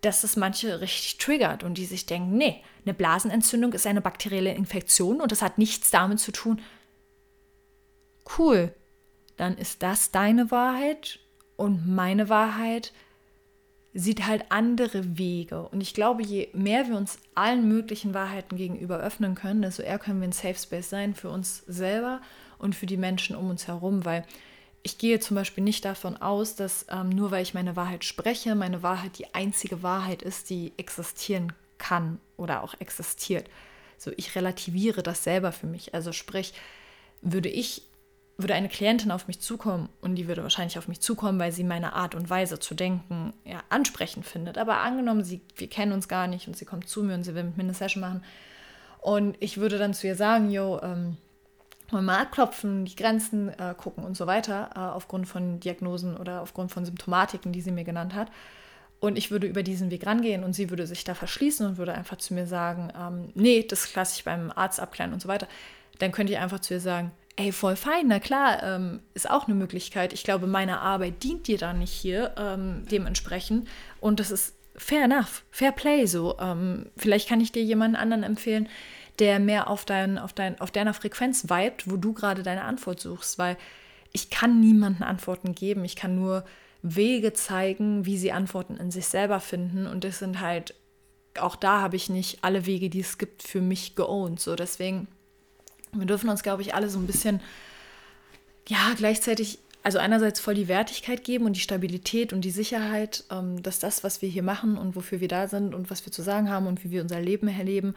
dass 0.00 0.24
es 0.24 0.36
manche 0.36 0.80
richtig 0.80 1.18
triggert 1.18 1.62
und 1.62 1.74
die 1.74 1.84
sich 1.84 2.06
denken, 2.06 2.36
nee, 2.36 2.62
eine 2.84 2.94
Blasenentzündung 2.94 3.72
ist 3.72 3.86
eine 3.86 4.00
bakterielle 4.00 4.54
Infektion 4.54 5.20
und 5.20 5.32
das 5.32 5.42
hat 5.42 5.58
nichts 5.58 5.90
damit 5.90 6.20
zu 6.20 6.32
tun. 6.32 6.60
Cool, 8.38 8.74
dann 9.36 9.56
ist 9.58 9.82
das 9.82 10.10
deine 10.10 10.50
Wahrheit 10.50 11.20
Und 11.56 11.86
meine 11.86 12.30
Wahrheit 12.30 12.94
sieht 13.92 14.26
halt 14.26 14.46
andere 14.50 15.18
Wege. 15.18 15.68
Und 15.68 15.82
ich 15.82 15.92
glaube, 15.92 16.22
je 16.22 16.48
mehr 16.54 16.88
wir 16.88 16.96
uns 16.96 17.18
allen 17.34 17.68
möglichen 17.68 18.14
Wahrheiten 18.14 18.56
gegenüber 18.56 18.98
öffnen 18.98 19.34
können, 19.34 19.60
desto 19.60 19.82
eher 19.82 19.98
können 19.98 20.20
wir 20.20 20.28
ein 20.28 20.32
Safe 20.32 20.54
Space 20.54 20.88
sein 20.88 21.14
für 21.14 21.28
uns 21.28 21.58
selber 21.66 22.22
und 22.58 22.74
für 22.74 22.86
die 22.86 22.96
Menschen 22.96 23.36
um 23.36 23.50
uns 23.50 23.66
herum, 23.68 24.06
weil 24.06 24.24
ich 24.82 24.98
gehe 24.98 25.20
zum 25.20 25.36
Beispiel 25.36 25.64
nicht 25.64 25.84
davon 25.84 26.16
aus, 26.16 26.56
dass 26.56 26.86
ähm, 26.90 27.10
nur 27.10 27.30
weil 27.30 27.42
ich 27.42 27.54
meine 27.54 27.76
Wahrheit 27.76 28.04
spreche, 28.04 28.54
meine 28.54 28.82
Wahrheit 28.82 29.18
die 29.18 29.34
einzige 29.34 29.82
Wahrheit 29.82 30.22
ist, 30.22 30.50
die 30.50 30.72
existieren 30.76 31.52
kann 31.78 32.18
oder 32.36 32.62
auch 32.62 32.74
existiert. 32.78 33.48
So, 33.98 34.10
ich 34.16 34.34
relativiere 34.34 35.02
das 35.02 35.24
selber 35.24 35.52
für 35.52 35.66
mich. 35.66 35.94
Also 35.94 36.12
sprich, 36.12 36.54
würde 37.20 37.50
ich, 37.50 37.82
würde 38.38 38.54
eine 38.54 38.70
Klientin 38.70 39.10
auf 39.10 39.28
mich 39.28 39.40
zukommen 39.40 39.90
und 40.00 40.14
die 40.14 40.26
würde 40.26 40.42
wahrscheinlich 40.42 40.78
auf 40.78 40.88
mich 40.88 41.00
zukommen, 41.00 41.38
weil 41.38 41.52
sie 41.52 41.64
meine 41.64 41.92
Art 41.92 42.14
und 42.14 42.30
Weise 42.30 42.58
zu 42.58 42.74
denken 42.74 43.34
ja, 43.44 43.62
ansprechend 43.68 44.24
findet. 44.24 44.56
Aber 44.56 44.78
angenommen, 44.78 45.24
sie, 45.24 45.42
wir 45.56 45.68
kennen 45.68 45.92
uns 45.92 46.08
gar 46.08 46.26
nicht 46.26 46.48
und 46.48 46.56
sie 46.56 46.64
kommt 46.64 46.88
zu 46.88 47.02
mir 47.02 47.14
und 47.14 47.24
sie 47.24 47.34
will 47.34 47.44
mit 47.44 47.58
mir 47.58 47.64
eine 47.64 47.74
Session 47.74 48.00
machen 48.00 48.24
und 49.00 49.36
ich 49.40 49.56
würde 49.56 49.78
dann 49.78 49.94
zu 49.94 50.06
ihr 50.06 50.14
sagen, 50.14 50.50
yo, 50.50 50.78
ähm, 50.82 51.16
mal 51.92 52.18
abklopfen, 52.18 52.84
die 52.84 52.96
Grenzen 52.96 53.48
äh, 53.48 53.74
gucken 53.76 54.04
und 54.04 54.16
so 54.16 54.26
weiter, 54.26 54.70
äh, 54.74 54.78
aufgrund 54.78 55.28
von 55.28 55.60
Diagnosen 55.60 56.16
oder 56.16 56.42
aufgrund 56.42 56.70
von 56.72 56.84
Symptomatiken, 56.84 57.52
die 57.52 57.60
sie 57.60 57.72
mir 57.72 57.84
genannt 57.84 58.14
hat. 58.14 58.28
Und 59.00 59.16
ich 59.16 59.30
würde 59.30 59.46
über 59.46 59.62
diesen 59.62 59.90
Weg 59.90 60.06
rangehen 60.06 60.44
und 60.44 60.52
sie 60.52 60.68
würde 60.68 60.86
sich 60.86 61.04
da 61.04 61.14
verschließen 61.14 61.66
und 61.66 61.78
würde 61.78 61.94
einfach 61.94 62.16
zu 62.16 62.34
mir 62.34 62.46
sagen, 62.46 62.92
ähm, 62.98 63.30
nee, 63.34 63.64
das 63.66 63.94
lasse 63.94 64.16
ich 64.16 64.24
beim 64.24 64.52
Arzt 64.54 64.78
abklären 64.78 65.12
und 65.12 65.22
so 65.22 65.28
weiter. 65.28 65.48
Dann 65.98 66.12
könnte 66.12 66.32
ich 66.32 66.38
einfach 66.38 66.60
zu 66.60 66.74
ihr 66.74 66.80
sagen, 66.80 67.10
ey, 67.36 67.52
voll 67.52 67.76
fein, 67.76 68.06
na 68.08 68.20
klar, 68.20 68.62
ähm, 68.62 69.00
ist 69.14 69.30
auch 69.30 69.46
eine 69.46 69.54
Möglichkeit. 69.54 70.12
Ich 70.12 70.24
glaube, 70.24 70.46
meine 70.46 70.80
Arbeit 70.80 71.22
dient 71.22 71.46
dir 71.46 71.56
da 71.56 71.72
nicht 71.72 71.92
hier 71.92 72.34
ähm, 72.36 72.84
dementsprechend. 72.90 73.68
Und 74.00 74.20
das 74.20 74.30
ist 74.30 74.54
fair 74.76 75.04
enough, 75.04 75.44
fair 75.50 75.72
play 75.72 76.06
so. 76.06 76.38
Ähm, 76.38 76.86
vielleicht 76.96 77.28
kann 77.28 77.40
ich 77.40 77.52
dir 77.52 77.62
jemanden 77.62 77.96
anderen 77.96 78.22
empfehlen, 78.22 78.68
der 79.20 79.38
mehr 79.38 79.68
auf, 79.68 79.84
dein, 79.84 80.18
auf, 80.18 80.32
dein, 80.32 80.60
auf 80.60 80.70
deiner 80.70 80.94
Frequenz 80.94 81.44
vibet, 81.44 81.88
wo 81.90 81.96
du 81.96 82.12
gerade 82.12 82.42
deine 82.42 82.64
Antwort 82.64 83.00
suchst, 83.00 83.38
weil 83.38 83.56
ich 84.12 84.30
kann 84.30 84.60
niemanden 84.60 85.02
Antworten 85.02 85.54
geben. 85.54 85.84
Ich 85.84 85.94
kann 85.94 86.16
nur 86.16 86.44
Wege 86.82 87.32
zeigen, 87.32 88.06
wie 88.06 88.16
sie 88.16 88.32
Antworten 88.32 88.76
in 88.76 88.90
sich 88.90 89.06
selber 89.06 89.40
finden. 89.40 89.86
Und 89.86 90.04
das 90.04 90.18
sind 90.18 90.40
halt, 90.40 90.74
auch 91.38 91.54
da 91.54 91.80
habe 91.80 91.96
ich 91.96 92.08
nicht 92.08 92.42
alle 92.42 92.66
Wege, 92.66 92.90
die 92.90 93.00
es 93.00 93.18
gibt, 93.18 93.42
für 93.42 93.60
mich 93.60 93.94
geowned. 93.94 94.40
So, 94.40 94.56
deswegen, 94.56 95.06
wir 95.92 96.06
dürfen 96.06 96.30
uns, 96.30 96.42
glaube 96.42 96.62
ich, 96.62 96.74
alle 96.74 96.88
so 96.88 96.98
ein 96.98 97.06
bisschen, 97.06 97.40
ja, 98.66 98.94
gleichzeitig, 98.96 99.58
also 99.82 99.98
einerseits 99.98 100.40
voll 100.40 100.54
die 100.54 100.68
Wertigkeit 100.68 101.24
geben 101.24 101.44
und 101.44 101.54
die 101.56 101.60
Stabilität 101.60 102.32
und 102.32 102.40
die 102.40 102.50
Sicherheit, 102.50 103.24
ähm, 103.30 103.62
dass 103.62 103.78
das, 103.78 104.02
was 104.02 104.22
wir 104.22 104.28
hier 104.28 104.42
machen 104.42 104.76
und 104.78 104.96
wofür 104.96 105.20
wir 105.20 105.28
da 105.28 105.46
sind 105.46 105.74
und 105.74 105.90
was 105.90 106.04
wir 106.04 106.12
zu 106.12 106.22
sagen 106.22 106.50
haben 106.50 106.66
und 106.66 106.84
wie 106.84 106.90
wir 106.90 107.02
unser 107.02 107.20
Leben 107.20 107.48
erleben, 107.48 107.94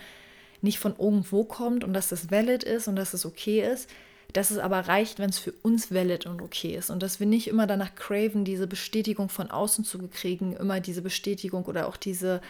nicht 0.64 0.80
von 0.80 0.96
irgendwo 0.98 1.44
kommt 1.44 1.84
und 1.84 1.94
dass 1.94 2.10
das 2.10 2.32
valid 2.32 2.64
ist 2.64 2.88
und 2.88 2.96
dass 2.96 3.14
es 3.14 3.26
okay 3.26 3.62
ist, 3.62 3.90
dass 4.32 4.50
es 4.50 4.58
aber 4.58 4.80
reicht, 4.80 5.20
wenn 5.20 5.30
es 5.30 5.38
für 5.38 5.52
uns 5.62 5.94
valid 5.94 6.26
und 6.26 6.42
okay 6.42 6.76
ist 6.76 6.90
und 6.90 7.04
dass 7.04 7.20
wir 7.20 7.28
nicht 7.28 7.48
immer 7.48 7.68
danach 7.68 7.94
craven, 7.96 8.46
diese 8.46 8.66
Bestätigung 8.66 9.30
von 9.30 9.52
außen 9.52 9.84
zu 9.84 10.00
kriegen, 10.08 10.56
immer 10.56 10.80
diese 10.80 11.02
Bestätigung 11.02 11.66
oder 11.66 11.88
auch 11.88 11.98
diese, 11.98 12.42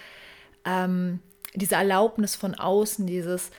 ähm, 0.63 1.19
diese 1.55 1.75
Erlaubnis 1.75 2.35
von 2.35 2.55
außen, 2.55 3.05
dieses, 3.05 3.51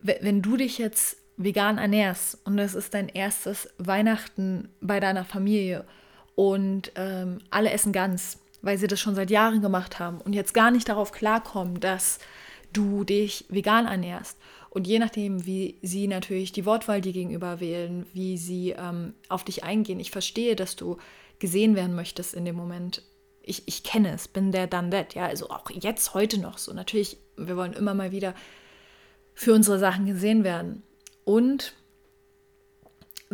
wenn 0.00 0.42
du 0.42 0.56
dich 0.56 0.78
jetzt 0.78 1.18
vegan 1.36 1.78
ernährst 1.78 2.38
und 2.44 2.58
es 2.58 2.74
ist 2.74 2.94
dein 2.94 3.08
erstes 3.08 3.68
Weihnachten 3.78 4.68
bei 4.80 5.00
deiner 5.00 5.24
Familie 5.24 5.84
und 6.34 6.92
ähm, 6.96 7.40
alle 7.50 7.70
essen 7.70 7.92
ganz, 7.92 8.38
weil 8.62 8.78
sie 8.78 8.86
das 8.86 9.00
schon 9.00 9.14
seit 9.14 9.30
Jahren 9.30 9.60
gemacht 9.60 9.98
haben 9.98 10.20
und 10.20 10.32
jetzt 10.32 10.54
gar 10.54 10.70
nicht 10.70 10.88
darauf 10.88 11.12
klarkommen, 11.12 11.78
dass 11.78 12.18
du 12.72 13.04
dich 13.04 13.44
vegan 13.48 13.86
ernährst. 13.86 14.38
Und 14.70 14.86
je 14.86 14.98
nachdem, 14.98 15.44
wie 15.44 15.78
sie 15.82 16.08
natürlich 16.08 16.52
die 16.52 16.64
Wortwahl 16.64 17.00
dir 17.00 17.12
gegenüber 17.12 17.60
wählen, 17.60 18.06
wie 18.14 18.38
sie 18.38 18.70
ähm, 18.70 19.14
auf 19.28 19.44
dich 19.44 19.64
eingehen, 19.64 20.00
ich 20.00 20.10
verstehe, 20.10 20.56
dass 20.56 20.76
du 20.76 20.96
gesehen 21.38 21.76
werden 21.76 21.94
möchtest 21.94 22.34
in 22.34 22.44
dem 22.44 22.56
Moment. 22.56 23.02
Ich, 23.42 23.64
ich 23.66 23.82
kenne 23.82 24.14
es, 24.14 24.28
bin 24.28 24.52
der 24.52 24.66
dann 24.66 24.90
that, 24.90 25.14
ja, 25.14 25.26
also 25.26 25.50
auch 25.50 25.68
jetzt, 25.70 26.14
heute 26.14 26.38
noch 26.38 26.58
so. 26.58 26.72
Natürlich, 26.72 27.18
wir 27.36 27.56
wollen 27.56 27.72
immer 27.72 27.92
mal 27.92 28.12
wieder 28.12 28.34
für 29.34 29.52
unsere 29.52 29.78
Sachen 29.78 30.06
gesehen 30.06 30.44
werden. 30.44 30.82
Und 31.24 31.74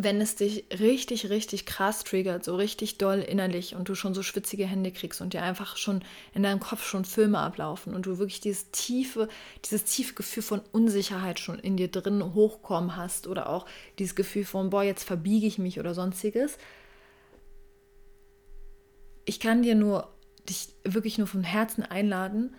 wenn 0.03 0.21
es 0.21 0.35
dich 0.35 0.65
richtig, 0.79 1.29
richtig 1.29 1.65
krass 1.65 2.05
triggert, 2.05 2.45
so 2.45 2.55
richtig 2.55 2.97
doll 2.97 3.19
innerlich 3.19 3.75
und 3.75 3.89
du 3.89 3.95
schon 3.95 4.13
so 4.13 4.23
schwitzige 4.23 4.65
Hände 4.65 4.91
kriegst 4.91 5.19
und 5.19 5.33
dir 5.33 5.43
einfach 5.43 5.75
schon 5.75 6.03
in 6.33 6.43
deinem 6.43 6.61
Kopf 6.61 6.85
schon 6.85 7.03
Filme 7.03 7.39
ablaufen 7.39 7.93
und 7.93 8.05
du 8.05 8.17
wirklich 8.17 8.39
dieses 8.39 8.71
tiefe, 8.71 9.27
dieses 9.65 9.83
tiefe 9.83 10.13
Gefühl 10.13 10.43
von 10.43 10.61
Unsicherheit 10.71 11.39
schon 11.39 11.59
in 11.59 11.75
dir 11.75 11.89
drin 11.89 12.33
hochkommen 12.33 12.95
hast 12.95 13.27
oder 13.27 13.49
auch 13.49 13.65
dieses 13.99 14.15
Gefühl 14.15 14.45
von, 14.45 14.69
boah, 14.69 14.83
jetzt 14.83 15.03
verbiege 15.03 15.47
ich 15.47 15.57
mich 15.57 15.79
oder 15.79 15.93
sonstiges. 15.93 16.57
Ich 19.25 19.41
kann 19.41 19.63
dir 19.63 19.75
nur, 19.75 20.13
dich 20.47 20.69
wirklich 20.85 21.17
nur 21.17 21.27
vom 21.27 21.43
Herzen 21.43 21.83
einladen, 21.83 22.55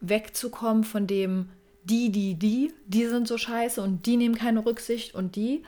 wegzukommen 0.00 0.82
von 0.82 1.06
dem, 1.06 1.50
die, 1.84 2.10
die, 2.10 2.34
die, 2.34 2.72
die 2.86 3.06
sind 3.06 3.28
so 3.28 3.38
scheiße 3.38 3.80
und 3.80 4.04
die 4.06 4.16
nehmen 4.16 4.34
keine 4.34 4.66
Rücksicht 4.66 5.14
und 5.14 5.36
die, 5.36 5.62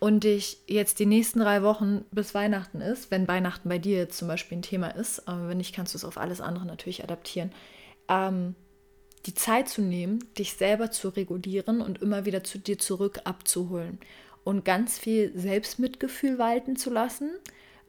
und 0.00 0.24
dich 0.24 0.58
jetzt 0.66 0.98
die 0.98 1.06
nächsten 1.06 1.40
drei 1.40 1.62
Wochen 1.62 2.04
bis 2.12 2.34
Weihnachten 2.34 2.80
ist, 2.80 3.10
wenn 3.10 3.26
Weihnachten 3.26 3.68
bei 3.68 3.78
dir 3.78 3.98
jetzt 3.98 4.18
zum 4.18 4.28
Beispiel 4.28 4.58
ein 4.58 4.62
Thema 4.62 4.88
ist, 4.88 5.26
aber 5.28 5.48
wenn 5.48 5.58
nicht, 5.58 5.74
kannst 5.74 5.94
du 5.94 5.98
es 5.98 6.04
auf 6.04 6.18
alles 6.18 6.40
andere 6.40 6.66
natürlich 6.66 7.02
adaptieren, 7.02 7.52
ähm, 8.08 8.54
die 9.26 9.34
Zeit 9.34 9.68
zu 9.68 9.82
nehmen, 9.82 10.24
dich 10.38 10.54
selber 10.54 10.90
zu 10.90 11.08
regulieren 11.08 11.80
und 11.80 12.00
immer 12.00 12.24
wieder 12.24 12.44
zu 12.44 12.58
dir 12.58 12.78
zurück 12.78 13.20
abzuholen 13.24 13.98
und 14.44 14.64
ganz 14.64 14.98
viel 14.98 15.36
Selbstmitgefühl 15.36 16.38
walten 16.38 16.76
zu 16.76 16.90
lassen. 16.90 17.30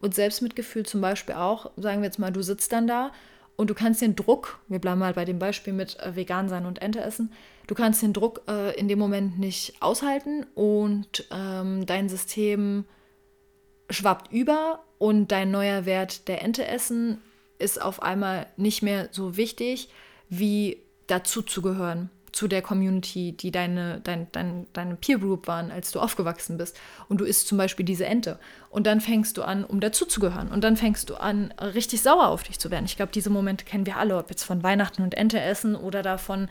Und 0.01 0.15
Selbstmitgefühl 0.15 0.85
zum 0.85 1.01
Beispiel 1.01 1.35
auch, 1.35 1.71
sagen 1.77 2.01
wir 2.01 2.07
jetzt 2.07 2.19
mal, 2.19 2.31
du 2.31 2.41
sitzt 2.41 2.71
dann 2.71 2.87
da 2.87 3.11
und 3.59 3.69
du 3.69 3.73
kannst 3.73 4.01
den 4.01 4.15
Druck, 4.15 4.61
wir 4.69 4.79
bleiben 4.79 5.01
mal 5.01 5.13
bei 5.13 5.25
dem 5.25 5.37
Beispiel 5.37 5.73
mit 5.73 5.99
äh, 5.99 6.15
vegan 6.15 6.47
sein 6.47 6.65
und 6.65 6.81
Ente 6.81 7.01
essen, 7.01 7.33
du 7.67 7.75
kannst 7.75 8.01
den 8.01 8.13
Druck 8.13 8.43
äh, 8.47 8.73
in 8.79 8.87
dem 8.87 8.97
Moment 8.97 9.37
nicht 9.37 9.73
aushalten 9.81 10.45
und 10.55 11.27
ähm, 11.29 11.85
dein 11.85 12.07
System 12.07 12.85
schwappt 13.89 14.31
über 14.31 14.85
und 14.97 15.33
dein 15.33 15.51
neuer 15.51 15.85
Wert 15.85 16.29
der 16.29 16.41
Ente 16.41 16.65
essen 16.65 17.21
ist 17.57 17.81
auf 17.81 18.01
einmal 18.01 18.47
nicht 18.55 18.81
mehr 18.81 19.09
so 19.11 19.35
wichtig, 19.35 19.89
wie 20.29 20.81
dazu 21.07 21.41
zu 21.41 21.61
gehören 21.61 22.09
zu 22.31 22.47
der 22.47 22.61
Community, 22.61 23.31
die 23.33 23.51
deine, 23.51 24.01
dein, 24.03 24.27
dein, 24.31 24.67
deine 24.73 24.95
Peer 24.95 25.19
Group 25.19 25.47
waren, 25.47 25.71
als 25.71 25.91
du 25.91 25.99
aufgewachsen 25.99 26.57
bist. 26.57 26.79
Und 27.07 27.19
du 27.19 27.25
isst 27.25 27.47
zum 27.47 27.57
Beispiel 27.57 27.85
diese 27.85 28.05
Ente. 28.05 28.39
Und 28.69 28.87
dann 28.87 29.01
fängst 29.01 29.37
du 29.37 29.43
an, 29.43 29.63
um 29.63 29.79
dazuzugehören. 29.79 30.49
Und 30.49 30.63
dann 30.63 30.77
fängst 30.77 31.09
du 31.09 31.15
an, 31.15 31.53
richtig 31.59 32.01
sauer 32.01 32.27
auf 32.27 32.43
dich 32.43 32.59
zu 32.59 32.71
werden. 32.71 32.85
Ich 32.85 32.97
glaube, 32.97 33.11
diese 33.11 33.29
Momente 33.29 33.65
kennen 33.65 33.85
wir 33.85 33.97
alle, 33.97 34.17
ob 34.17 34.29
jetzt 34.29 34.43
von 34.43 34.63
Weihnachten 34.63 35.01
und 35.01 35.15
Ente 35.15 35.39
essen 35.39 35.75
oder 35.75 36.01
davon, 36.01 36.49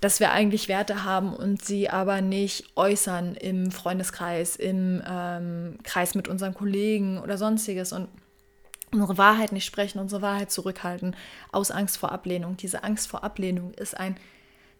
dass 0.00 0.20
wir 0.20 0.30
eigentlich 0.30 0.68
Werte 0.68 1.04
haben 1.04 1.34
und 1.34 1.64
sie 1.64 1.90
aber 1.90 2.20
nicht 2.20 2.76
äußern 2.76 3.34
im 3.34 3.72
Freundeskreis, 3.72 4.54
im 4.54 5.02
ähm, 5.08 5.78
Kreis 5.82 6.14
mit 6.14 6.28
unseren 6.28 6.54
Kollegen 6.54 7.20
oder 7.20 7.36
sonstiges. 7.36 7.92
Und 7.92 8.08
unsere 8.92 9.18
Wahrheit 9.18 9.52
nicht 9.52 9.64
sprechen, 9.64 9.98
unsere 9.98 10.22
Wahrheit 10.22 10.50
zurückhalten, 10.50 11.16
aus 11.52 11.70
Angst 11.70 11.98
vor 11.98 12.12
Ablehnung. 12.12 12.56
Diese 12.56 12.84
Angst 12.84 13.08
vor 13.08 13.24
Ablehnung 13.24 13.74
ist 13.74 13.96
ein 13.98 14.16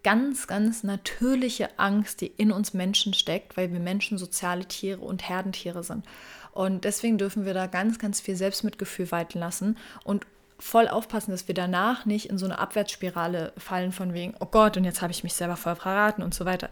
ganz, 0.03 0.47
ganz 0.47 0.85
natürliche 0.85 1.79
Angst, 1.79 2.21
die 2.21 2.33
in 2.37 2.53
uns 2.53 2.75
Menschen 2.75 3.15
steckt, 3.15 3.57
weil 3.57 3.73
wir 3.73 3.81
Menschen 3.81 4.19
soziale 4.19 4.67
Tiere 4.67 5.01
und 5.01 5.29
Herdentiere 5.29 5.83
sind. 5.83 6.05
Und 6.53 6.85
deswegen 6.85 7.19
dürfen 7.19 7.45
wir 7.45 7.55
da 7.55 7.67
ganz, 7.67 7.99
ganz 7.99 8.21
viel 8.21 8.37
Selbstmitgefühl 8.37 9.11
walten 9.11 9.39
lassen 9.39 9.77
und 10.05 10.27
voll 10.59 10.89
aufpassen, 10.89 11.31
dass 11.31 11.47
wir 11.47 11.55
danach 11.55 12.05
nicht 12.05 12.31
in 12.31 12.39
so 12.39 12.47
eine 12.47 12.59
Abwärtsspirale 12.59 13.53
fallen 13.57 13.93
von 13.93 14.13
wegen, 14.13 14.35
oh 14.41 14.47
Gott, 14.47 14.77
und 14.77 14.85
jetzt 14.85 15.03
habe 15.03 15.13
ich 15.13 15.23
mich 15.23 15.35
selber 15.35 15.57
voll 15.57 15.77
verraten 15.77 16.23
und 16.23 16.35
so 16.35 16.45
weiter. 16.45 16.69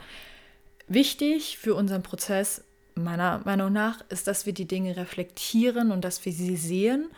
Wichtig 0.89 1.59
für 1.59 1.75
unseren 1.75 2.03
Prozess, 2.03 2.65
meiner 2.95 3.43
Meinung 3.45 3.73
nach, 3.73 4.01
ist, 4.09 4.27
dass 4.27 4.47
wir 4.47 4.55
die 4.55 4.67
Dinge 4.67 4.97
reflektieren 4.97 5.93
und 5.93 6.05
dass 6.05 6.25
wir 6.25 6.33
sie 6.33 6.57
sehen 6.57 7.09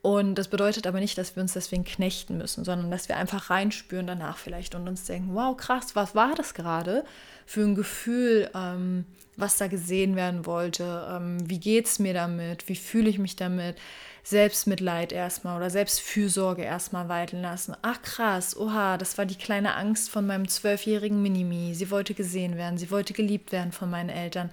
und 0.00 0.36
das 0.36 0.48
bedeutet 0.48 0.86
aber 0.86 1.00
nicht, 1.00 1.18
dass 1.18 1.34
wir 1.34 1.42
uns 1.42 1.54
deswegen 1.54 1.84
knechten 1.84 2.38
müssen, 2.38 2.64
sondern 2.64 2.90
dass 2.90 3.08
wir 3.08 3.16
einfach 3.16 3.50
reinspüren 3.50 4.06
danach 4.06 4.38
vielleicht 4.38 4.74
und 4.74 4.86
uns 4.88 5.04
denken, 5.04 5.34
wow, 5.34 5.56
krass, 5.56 5.96
was 5.96 6.14
war 6.14 6.34
das 6.34 6.54
gerade 6.54 7.04
für 7.46 7.62
ein 7.62 7.74
Gefühl, 7.74 8.48
ähm, 8.54 9.06
was 9.36 9.56
da 9.56 9.66
gesehen 9.66 10.14
werden 10.14 10.46
wollte? 10.46 11.08
Ähm, 11.10 11.48
wie 11.48 11.58
geht 11.58 11.86
es 11.86 11.98
mir 11.98 12.14
damit? 12.14 12.68
Wie 12.68 12.76
fühle 12.76 13.10
ich 13.10 13.18
mich 13.18 13.36
damit? 13.36 13.76
Selbstmitleid 14.22 15.10
erstmal 15.12 15.56
oder 15.56 15.70
Selbstfürsorge 15.70 16.62
erstmal 16.62 17.08
walten 17.08 17.40
lassen. 17.40 17.74
Ach 17.80 18.02
krass, 18.02 18.56
oha, 18.56 18.98
das 18.98 19.16
war 19.16 19.24
die 19.24 19.36
kleine 19.36 19.74
Angst 19.74 20.10
von 20.10 20.26
meinem 20.26 20.46
zwölfjährigen 20.48 21.22
Minimi. 21.22 21.74
Sie 21.74 21.90
wollte 21.90 22.12
gesehen 22.14 22.56
werden, 22.56 22.78
sie 22.78 22.90
wollte 22.90 23.14
geliebt 23.14 23.52
werden 23.52 23.72
von 23.72 23.90
meinen 23.90 24.10
Eltern. 24.10 24.50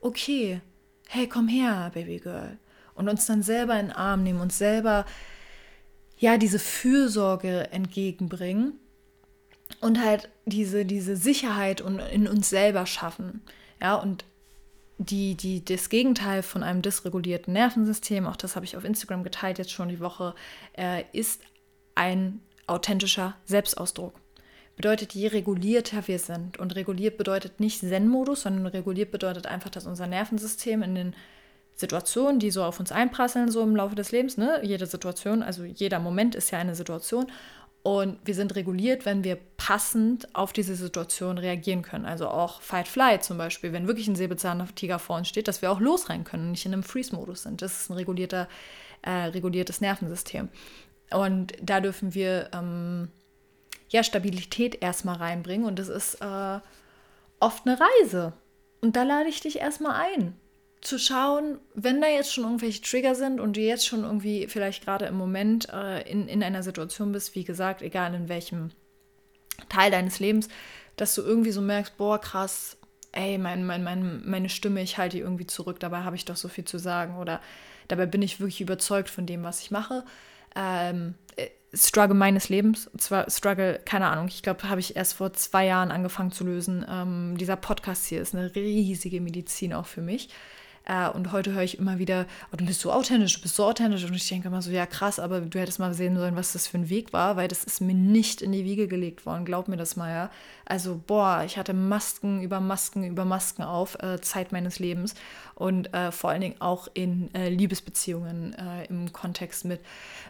Okay, 0.00 0.62
hey, 1.08 1.28
komm 1.28 1.48
her, 1.48 1.90
Babygirl. 1.92 2.56
Und 3.00 3.08
uns 3.08 3.24
dann 3.26 3.42
selber 3.42 3.80
in 3.80 3.86
den 3.86 3.96
Arm 3.96 4.22
nehmen, 4.22 4.40
uns 4.40 4.58
selber 4.58 5.06
ja 6.18 6.36
diese 6.36 6.58
Fürsorge 6.58 7.72
entgegenbringen 7.72 8.74
und 9.80 10.04
halt 10.04 10.28
diese, 10.44 10.84
diese 10.84 11.16
Sicherheit 11.16 11.80
in 11.80 12.28
uns 12.28 12.50
selber 12.50 12.84
schaffen. 12.84 13.40
Ja, 13.80 13.94
und 13.94 14.26
die, 14.98 15.34
die, 15.34 15.64
das 15.64 15.88
Gegenteil 15.88 16.42
von 16.42 16.62
einem 16.62 16.82
dysregulierten 16.82 17.54
Nervensystem, 17.54 18.26
auch 18.26 18.36
das 18.36 18.54
habe 18.54 18.66
ich 18.66 18.76
auf 18.76 18.84
Instagram 18.84 19.24
geteilt 19.24 19.56
jetzt 19.56 19.72
schon 19.72 19.88
die 19.88 20.00
Woche, 20.00 20.34
äh, 20.76 21.04
ist 21.14 21.40
ein 21.94 22.42
authentischer 22.66 23.34
Selbstausdruck. 23.46 24.12
Bedeutet, 24.76 25.14
je 25.14 25.28
regulierter 25.28 26.06
wir 26.06 26.18
sind, 26.18 26.58
und 26.58 26.76
reguliert 26.76 27.16
bedeutet 27.16 27.60
nicht 27.60 27.80
Zen-Modus, 27.80 28.42
sondern 28.42 28.66
reguliert 28.66 29.10
bedeutet 29.10 29.46
einfach, 29.46 29.70
dass 29.70 29.86
unser 29.86 30.06
Nervensystem 30.06 30.82
in 30.82 30.94
den 30.94 31.14
Situationen, 31.80 32.38
die 32.38 32.50
so 32.50 32.62
auf 32.62 32.78
uns 32.78 32.92
einprasseln, 32.92 33.50
so 33.50 33.62
im 33.62 33.74
Laufe 33.74 33.94
des 33.94 34.12
Lebens, 34.12 34.36
ne? 34.36 34.60
jede 34.62 34.86
Situation, 34.86 35.42
also 35.42 35.64
jeder 35.64 35.98
Moment 35.98 36.34
ist 36.34 36.50
ja 36.50 36.58
eine 36.58 36.74
Situation, 36.74 37.26
und 37.82 38.18
wir 38.24 38.34
sind 38.34 38.54
reguliert, 38.56 39.06
wenn 39.06 39.24
wir 39.24 39.38
passend 39.56 40.34
auf 40.34 40.52
diese 40.52 40.74
Situation 40.74 41.38
reagieren 41.38 41.80
können. 41.80 42.04
Also 42.04 42.28
auch 42.28 42.60
Fight 42.60 42.88
Flight 42.88 43.24
zum 43.24 43.38
Beispiel, 43.38 43.72
wenn 43.72 43.86
wirklich 43.86 44.06
ein 44.06 44.16
Säbelzahntiger 44.16 44.98
vor 44.98 45.16
uns 45.16 45.28
steht, 45.28 45.48
dass 45.48 45.62
wir 45.62 45.72
auch 45.72 45.80
losrennen 45.80 46.24
können 46.24 46.44
und 46.44 46.50
nicht 46.50 46.66
in 46.66 46.74
einem 46.74 46.82
Freeze-Modus 46.82 47.44
sind. 47.44 47.62
Das 47.62 47.80
ist 47.80 47.90
ein 47.90 47.94
regulierter, 47.94 48.48
äh, 49.00 49.10
reguliertes 49.10 49.80
Nervensystem. 49.80 50.50
Und 51.10 51.54
da 51.62 51.80
dürfen 51.80 52.12
wir 52.12 52.50
ähm, 52.52 53.08
ja 53.88 54.02
Stabilität 54.04 54.82
erstmal 54.82 55.16
reinbringen. 55.16 55.66
Und 55.66 55.78
das 55.78 55.88
ist 55.88 56.16
äh, 56.16 56.60
oft 57.40 57.66
eine 57.66 57.78
Reise. 57.80 58.34
Und 58.82 58.94
da 58.94 59.04
lade 59.04 59.30
ich 59.30 59.40
dich 59.40 59.58
erstmal 59.58 59.94
ein 60.12 60.34
zu 60.80 60.98
schauen, 60.98 61.58
wenn 61.74 62.00
da 62.00 62.08
jetzt 62.08 62.32
schon 62.32 62.44
irgendwelche 62.44 62.80
Trigger 62.80 63.14
sind 63.14 63.38
und 63.38 63.56
du 63.56 63.60
jetzt 63.60 63.86
schon 63.86 64.02
irgendwie 64.02 64.46
vielleicht 64.46 64.84
gerade 64.84 65.06
im 65.06 65.16
Moment 65.16 65.68
äh, 65.70 66.02
in, 66.10 66.26
in 66.26 66.42
einer 66.42 66.62
Situation 66.62 67.12
bist, 67.12 67.34
wie 67.34 67.44
gesagt, 67.44 67.82
egal 67.82 68.14
in 68.14 68.28
welchem 68.28 68.70
Teil 69.68 69.90
deines 69.90 70.20
Lebens, 70.20 70.48
dass 70.96 71.14
du 71.14 71.22
irgendwie 71.22 71.50
so 71.50 71.60
merkst, 71.60 71.98
boah, 71.98 72.18
krass, 72.18 72.78
ey, 73.12 73.36
mein, 73.36 73.66
mein, 73.66 73.82
mein, 73.84 74.22
meine 74.24 74.48
Stimme, 74.48 74.82
ich 74.82 74.96
halte 74.96 75.16
die 75.16 75.22
irgendwie 75.22 75.46
zurück, 75.46 75.80
dabei 75.80 76.00
habe 76.00 76.16
ich 76.16 76.24
doch 76.24 76.36
so 76.36 76.48
viel 76.48 76.64
zu 76.64 76.78
sagen 76.78 77.18
oder 77.18 77.40
dabei 77.88 78.06
bin 78.06 78.22
ich 78.22 78.40
wirklich 78.40 78.60
überzeugt 78.62 79.10
von 79.10 79.26
dem, 79.26 79.42
was 79.42 79.60
ich 79.60 79.70
mache. 79.70 80.04
Ähm, 80.56 81.14
äh, 81.36 81.48
Struggle 81.74 82.16
meines 82.16 82.48
Lebens, 82.48 82.86
und 82.88 83.02
zwar 83.02 83.30
Struggle, 83.30 83.80
keine 83.84 84.08
Ahnung, 84.08 84.28
ich 84.28 84.42
glaube, 84.42 84.68
habe 84.68 84.80
ich 84.80 84.96
erst 84.96 85.14
vor 85.14 85.32
zwei 85.34 85.66
Jahren 85.66 85.90
angefangen 85.90 86.32
zu 86.32 86.44
lösen. 86.44 86.86
Ähm, 86.88 87.36
dieser 87.36 87.56
Podcast 87.56 88.06
hier 88.06 88.22
ist 88.22 88.34
eine 88.34 88.54
riesige 88.54 89.20
Medizin 89.20 89.74
auch 89.74 89.86
für 89.86 90.00
mich. 90.00 90.30
Äh, 90.90 91.08
und 91.08 91.30
heute 91.30 91.52
höre 91.52 91.62
ich 91.62 91.78
immer 91.78 91.98
wieder, 92.00 92.26
oh, 92.52 92.56
du 92.56 92.66
bist 92.66 92.80
so 92.80 92.92
authentisch, 92.92 93.36
du 93.36 93.42
bist 93.42 93.54
so 93.54 93.64
authentisch. 93.64 94.04
Und 94.04 94.14
ich 94.14 94.28
denke 94.28 94.48
immer 94.48 94.60
so, 94.60 94.72
ja 94.72 94.86
krass, 94.86 95.20
aber 95.20 95.40
du 95.40 95.60
hättest 95.60 95.78
mal 95.78 95.94
sehen 95.94 96.16
sollen, 96.16 96.34
was 96.34 96.52
das 96.52 96.66
für 96.66 96.78
ein 96.78 96.90
Weg 96.90 97.12
war, 97.12 97.36
weil 97.36 97.46
das 97.46 97.62
ist 97.62 97.80
mir 97.80 97.94
nicht 97.94 98.42
in 98.42 98.50
die 98.50 98.64
Wiege 98.64 98.88
gelegt 98.88 99.24
worden. 99.24 99.44
Glaub 99.44 99.68
mir 99.68 99.76
das 99.76 99.94
mal, 99.94 100.10
ja. 100.10 100.30
Also, 100.64 101.00
boah, 101.06 101.44
ich 101.46 101.56
hatte 101.58 101.74
Masken 101.74 102.42
über 102.42 102.60
Masken 102.60 103.04
über 103.04 103.24
Masken 103.24 103.62
auf, 103.62 104.02
äh, 104.02 104.20
Zeit 104.20 104.50
meines 104.50 104.80
Lebens. 104.80 105.14
Und 105.54 105.94
äh, 105.94 106.10
vor 106.10 106.30
allen 106.30 106.40
Dingen 106.40 106.60
auch 106.60 106.88
in 106.92 107.32
äh, 107.34 107.48
Liebesbeziehungen 107.50 108.54
äh, 108.54 108.86
im 108.86 109.12
Kontext 109.12 109.64
mit 109.64 109.80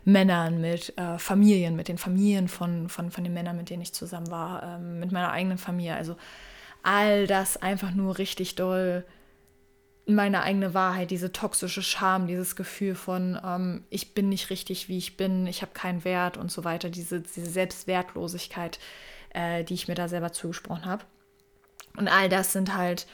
Männern, 0.05 0.61
mit 0.61 0.97
äh, 0.99 1.19
Familien, 1.19 1.75
mit 1.75 1.89
den 1.89 1.97
Familien 1.97 2.49
von, 2.49 2.91
von, 2.91 3.11
von 3.11 3.25
den 3.25 3.33
Männern, 3.33 3.57
mit 3.57 3.71
denen 3.71 3.83
ich 3.83 3.95
zusammen 3.95 4.31
war, 4.31 4.63
ähm, 4.63 5.01
mit 5.01 5.11
meiner 5.11 5.31
eigenen 5.31 5.57
Familie. 5.57 5.95
Also 5.95 6.17
all 6.83 7.27
das 7.27 7.57
einfach 7.57 7.93
nur 7.93 8.19
richtig 8.19 8.57
doll 8.57 9.05
meine 10.07 10.43
eigene 10.43 10.75
Wahrheit, 10.75 11.11
diese 11.11 11.33
toxische 11.33 11.83
Scham, 11.83 12.27
dieses 12.27 12.57
Gefühl 12.57 12.95
von, 12.95 13.39
ähm, 13.45 13.85
ich 13.91 14.15
bin 14.15 14.29
nicht 14.29 14.51
richtig, 14.51 14.89
wie 14.89 14.99
ich 14.99 15.17
bin, 15.17 15.47
ich 15.47 15.63
habe 15.63 15.73
keinen 15.73 16.05
Wert 16.05 16.37
und 16.37 16.51
so 16.51 16.65
weiter, 16.65 16.91
diese, 16.91 17.21
diese 17.21 17.51
Selbstwertlosigkeit, 17.51 18.79
äh, 19.35 19.65
die 19.65 19.75
ich 19.75 19.89
mir 19.89 19.95
da 19.95 20.09
selber 20.09 20.33
zugesprochen 20.33 20.85
habe. 20.85 21.05
Und 21.97 22.09
all 22.09 22.29
das 22.29 22.53
sind 22.53 22.77
halt 22.77 23.07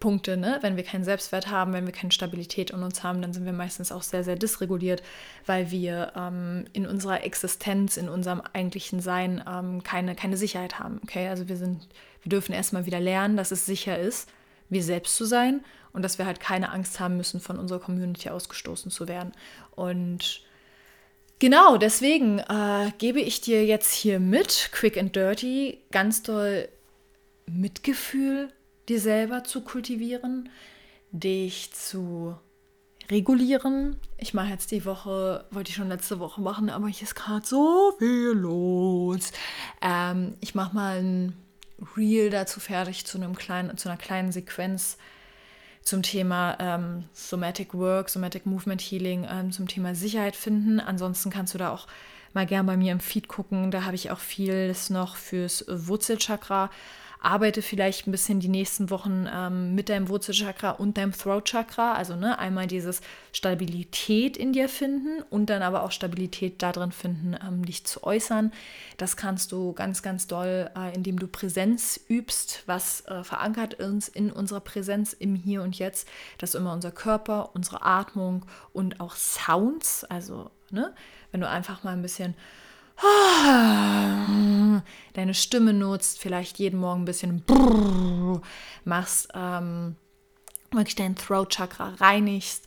Punkte, 0.00 0.36
ne? 0.36 0.58
wenn 0.60 0.76
wir 0.76 0.84
keinen 0.84 1.04
Selbstwert 1.04 1.50
haben, 1.50 1.72
wenn 1.72 1.86
wir 1.86 1.92
keine 1.92 2.12
Stabilität 2.12 2.70
in 2.70 2.82
uns 2.82 3.02
haben, 3.02 3.22
dann 3.22 3.32
sind 3.32 3.44
wir 3.44 3.52
meistens 3.52 3.92
auch 3.92 4.02
sehr, 4.02 4.24
sehr 4.24 4.36
dysreguliert, 4.36 5.02
weil 5.46 5.70
wir 5.70 6.12
ähm, 6.14 6.66
in 6.72 6.86
unserer 6.86 7.24
Existenz, 7.24 7.96
in 7.96 8.08
unserem 8.08 8.42
eigentlichen 8.52 9.00
Sein 9.00 9.42
ähm, 9.48 9.82
keine, 9.82 10.14
keine 10.14 10.36
Sicherheit 10.36 10.78
haben. 10.78 11.00
Okay, 11.02 11.28
also 11.28 11.48
wir 11.48 11.56
sind, 11.56 11.88
wir 12.22 12.30
dürfen 12.30 12.52
erstmal 12.52 12.86
wieder 12.86 13.00
lernen, 13.00 13.36
dass 13.36 13.52
es 13.52 13.64
sicher 13.64 13.98
ist, 13.98 14.28
wir 14.68 14.82
selbst 14.82 15.16
zu 15.16 15.24
sein 15.24 15.64
und 15.96 16.02
dass 16.02 16.18
wir 16.18 16.26
halt 16.26 16.40
keine 16.40 16.72
Angst 16.72 17.00
haben 17.00 17.16
müssen, 17.16 17.40
von 17.40 17.58
unserer 17.58 17.80
Community 17.80 18.28
ausgestoßen 18.28 18.90
zu 18.90 19.08
werden. 19.08 19.32
Und 19.74 20.42
genau 21.38 21.78
deswegen 21.78 22.38
äh, 22.38 22.92
gebe 22.98 23.18
ich 23.18 23.40
dir 23.40 23.64
jetzt 23.64 23.94
hier 23.94 24.20
mit, 24.20 24.68
quick 24.72 24.98
and 24.98 25.16
dirty, 25.16 25.78
ganz 25.90 26.22
doll 26.22 26.68
Mitgefühl 27.46 28.52
dir 28.90 29.00
selber 29.00 29.42
zu 29.42 29.62
kultivieren, 29.62 30.50
dich 31.12 31.72
zu 31.72 32.36
regulieren. 33.10 33.96
Ich 34.18 34.34
mache 34.34 34.50
jetzt 34.50 34.72
die 34.72 34.84
Woche, 34.84 35.46
wollte 35.50 35.70
ich 35.70 35.76
schon 35.76 35.88
letzte 35.88 36.18
Woche 36.20 36.42
machen, 36.42 36.68
aber 36.68 36.88
hier 36.88 37.04
ist 37.04 37.14
gerade 37.14 37.46
so 37.46 37.94
viel 37.98 38.32
los. 38.32 39.32
Ähm, 39.80 40.34
ich 40.42 40.54
mache 40.54 40.74
mal 40.74 40.98
ein 40.98 41.36
Reel 41.96 42.28
dazu 42.28 42.60
fertig 42.60 43.06
zu 43.06 43.16
einem 43.16 43.34
kleinen, 43.34 43.78
zu 43.78 43.88
einer 43.88 43.98
kleinen 43.98 44.30
Sequenz 44.30 44.98
zum 45.86 46.02
Thema 46.02 46.56
ähm, 46.58 47.04
Somatic 47.12 47.72
Work, 47.72 48.08
Somatic 48.08 48.44
Movement 48.44 48.80
Healing, 48.82 49.24
ähm, 49.30 49.52
zum 49.52 49.68
Thema 49.68 49.94
Sicherheit 49.94 50.34
finden. 50.34 50.80
Ansonsten 50.80 51.30
kannst 51.30 51.54
du 51.54 51.58
da 51.58 51.70
auch 51.70 51.86
mal 52.34 52.44
gern 52.44 52.66
bei 52.66 52.76
mir 52.76 52.90
im 52.90 52.98
Feed 52.98 53.28
gucken. 53.28 53.70
Da 53.70 53.84
habe 53.84 53.94
ich 53.94 54.10
auch 54.10 54.18
vieles 54.18 54.90
noch 54.90 55.14
fürs 55.14 55.64
Wurzelchakra 55.68 56.70
arbeite 57.26 57.60
vielleicht 57.60 58.06
ein 58.06 58.12
bisschen 58.12 58.38
die 58.38 58.48
nächsten 58.48 58.88
Wochen 58.88 59.26
ähm, 59.28 59.74
mit 59.74 59.88
deinem 59.88 60.08
Wurzelchakra 60.08 60.70
und 60.70 60.96
deinem 60.96 61.10
Throat-Chakra. 61.10 61.94
Also 61.94 62.14
ne, 62.14 62.38
einmal 62.38 62.68
dieses 62.68 63.00
Stabilität 63.32 64.36
in 64.36 64.52
dir 64.52 64.68
finden 64.68 65.22
und 65.28 65.50
dann 65.50 65.62
aber 65.62 65.82
auch 65.82 65.90
Stabilität 65.90 66.62
darin 66.62 66.92
finden, 66.92 67.36
ähm, 67.44 67.66
dich 67.66 67.84
zu 67.84 68.04
äußern. 68.04 68.52
Das 68.96 69.16
kannst 69.16 69.50
du 69.50 69.72
ganz, 69.72 70.02
ganz 70.02 70.28
doll, 70.28 70.70
äh, 70.76 70.94
indem 70.94 71.18
du 71.18 71.26
Präsenz 71.26 71.98
übst, 72.08 72.62
was 72.66 73.00
äh, 73.06 73.24
verankert 73.24 73.74
ist 73.74 74.06
in 74.06 74.30
unserer 74.30 74.60
Präsenz 74.60 75.12
im 75.12 75.34
Hier 75.34 75.62
und 75.62 75.76
Jetzt. 75.76 76.06
Das 76.38 76.50
ist 76.50 76.60
immer 76.60 76.72
unser 76.72 76.92
Körper, 76.92 77.50
unsere 77.54 77.84
Atmung 77.84 78.46
und 78.72 79.00
auch 79.00 79.16
Sounds. 79.16 80.04
Also 80.04 80.52
ne, 80.70 80.94
wenn 81.32 81.40
du 81.40 81.48
einfach 81.48 81.82
mal 81.82 81.92
ein 81.92 82.02
bisschen 82.02 82.36
deine 85.12 85.34
Stimme 85.34 85.72
nutzt, 85.72 86.18
vielleicht 86.18 86.58
jeden 86.58 86.80
Morgen 86.80 87.02
ein 87.02 87.06
bisschen 87.06 87.42
machst, 88.84 89.28
ähm, 89.34 89.96
wirklich 90.72 90.96
dein 90.96 91.16
Throat-Chakra 91.16 91.94
reinigst, 92.00 92.66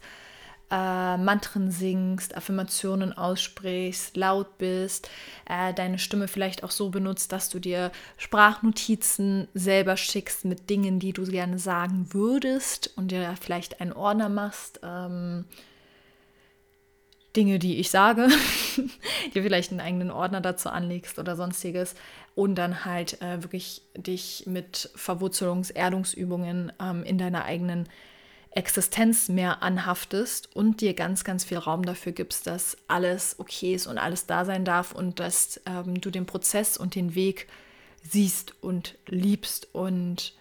äh, 0.71 1.17
Mantren 1.17 1.71
singst, 1.71 2.35
Affirmationen 2.37 3.13
aussprichst, 3.13 4.15
laut 4.15 4.57
bist, 4.57 5.09
äh, 5.47 5.73
deine 5.73 5.97
Stimme 5.97 6.27
vielleicht 6.27 6.63
auch 6.63 6.71
so 6.71 6.89
benutzt, 6.89 7.31
dass 7.31 7.49
du 7.49 7.59
dir 7.59 7.91
Sprachnotizen 8.17 9.47
selber 9.53 9.97
schickst 9.97 10.45
mit 10.45 10.69
Dingen, 10.69 10.99
die 10.99 11.13
du 11.13 11.23
gerne 11.23 11.57
sagen 11.57 12.07
würdest 12.11 12.93
und 12.97 13.11
dir 13.11 13.35
vielleicht 13.41 13.81
einen 13.81 13.93
Ordner 13.93 14.29
machst. 14.29 14.79
Ähm, 14.83 15.45
Dinge, 17.39 17.57
die 17.57 17.77
ich 17.77 17.89
sage, 17.89 18.27
dir 19.33 19.43
vielleicht 19.43 19.71
einen 19.71 19.79
eigenen 19.79 20.11
Ordner 20.11 20.41
dazu 20.41 20.67
anlegst 20.67 21.17
oder 21.19 21.37
sonstiges 21.37 21.95
und 22.35 22.55
dann 22.55 22.83
halt 22.83 23.21
äh, 23.21 23.41
wirklich 23.41 23.81
dich 23.95 24.43
mit 24.45 24.89
Verwurzelungs-, 24.97 25.73
Erdungsübungen 25.73 26.73
ähm, 26.81 27.05
in 27.05 27.17
deiner 27.17 27.45
eigenen 27.45 27.87
Existenz 28.51 29.29
mehr 29.29 29.63
anhaftest 29.63 30.53
und 30.53 30.81
dir 30.81 30.93
ganz, 30.93 31.23
ganz 31.23 31.45
viel 31.45 31.59
Raum 31.59 31.83
dafür 31.83 32.11
gibst, 32.11 32.45
dass 32.45 32.75
alles 32.89 33.39
okay 33.39 33.73
ist 33.73 33.87
und 33.87 33.97
alles 33.97 34.25
da 34.25 34.43
sein 34.43 34.65
darf 34.65 34.91
und 34.91 35.21
dass 35.21 35.61
ähm, 35.65 36.01
du 36.01 36.11
den 36.11 36.25
Prozess 36.25 36.75
und 36.75 36.93
den 36.93 37.15
Weg 37.15 37.47
siehst 38.03 38.53
und 38.61 38.97
liebst 39.07 39.73
und 39.73 40.33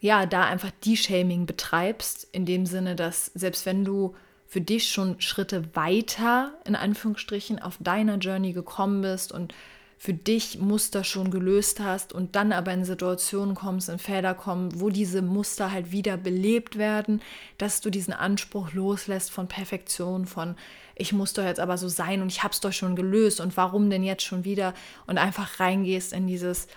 ja, 0.00 0.24
da 0.24 0.46
einfach 0.46 0.70
De-Shaming 0.86 1.44
betreibst, 1.44 2.28
in 2.32 2.46
dem 2.46 2.64
Sinne, 2.64 2.96
dass 2.96 3.26
selbst 3.34 3.66
wenn 3.66 3.84
du 3.84 4.14
für 4.48 4.62
dich 4.62 4.88
schon 4.88 5.20
Schritte 5.20 5.76
weiter, 5.76 6.54
in 6.64 6.74
Anführungsstrichen, 6.74 7.58
auf 7.58 7.76
deiner 7.80 8.16
Journey 8.16 8.54
gekommen 8.54 9.02
bist 9.02 9.30
und 9.30 9.54
für 9.98 10.14
dich 10.14 10.58
Muster 10.58 11.04
schon 11.04 11.30
gelöst 11.30 11.80
hast 11.80 12.14
und 12.14 12.34
dann 12.34 12.52
aber 12.52 12.72
in 12.72 12.84
Situationen 12.84 13.54
kommst, 13.54 13.90
in 13.90 13.98
Felder 13.98 14.32
kommen, 14.32 14.80
wo 14.80 14.88
diese 14.88 15.20
Muster 15.20 15.70
halt 15.70 15.92
wieder 15.92 16.16
belebt 16.16 16.78
werden, 16.78 17.20
dass 17.58 17.82
du 17.82 17.90
diesen 17.90 18.14
Anspruch 18.14 18.72
loslässt 18.72 19.30
von 19.30 19.48
Perfektion, 19.48 20.24
von 20.24 20.56
ich 20.94 21.12
muss 21.12 21.34
doch 21.34 21.44
jetzt 21.44 21.60
aber 21.60 21.76
so 21.76 21.88
sein 21.88 22.22
und 22.22 22.32
ich 22.32 22.42
habe 22.42 22.52
es 22.52 22.60
doch 22.60 22.72
schon 22.72 22.96
gelöst 22.96 23.40
und 23.40 23.56
warum 23.56 23.90
denn 23.90 24.02
jetzt 24.02 24.24
schon 24.24 24.44
wieder? 24.44 24.72
Und 25.06 25.18
einfach 25.18 25.60
reingehst 25.60 26.12
in 26.12 26.26
dieses 26.26 26.68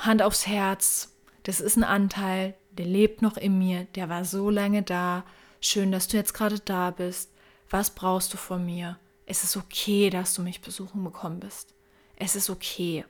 Hand 0.00 0.22
aufs 0.22 0.46
Herz, 0.46 1.14
das 1.42 1.60
ist 1.60 1.76
ein 1.76 1.84
Anteil, 1.84 2.54
der 2.70 2.86
lebt 2.86 3.20
noch 3.20 3.36
in 3.36 3.58
mir, 3.58 3.86
der 3.96 4.08
war 4.08 4.24
so 4.24 4.48
lange 4.50 4.82
da, 4.82 5.24
Schön, 5.66 5.92
dass 5.92 6.08
du 6.08 6.18
jetzt 6.18 6.34
gerade 6.34 6.60
da 6.60 6.90
bist. 6.90 7.30
Was 7.70 7.88
brauchst 7.88 8.34
du 8.34 8.36
von 8.36 8.66
mir? 8.66 8.98
Es 9.24 9.44
ist 9.44 9.56
okay, 9.56 10.10
dass 10.10 10.34
du 10.34 10.42
mich 10.42 10.60
besuchen 10.60 11.02
gekommen 11.04 11.40
bist. 11.40 11.72
Es 12.16 12.36
ist 12.36 12.50
okay. 12.50 13.06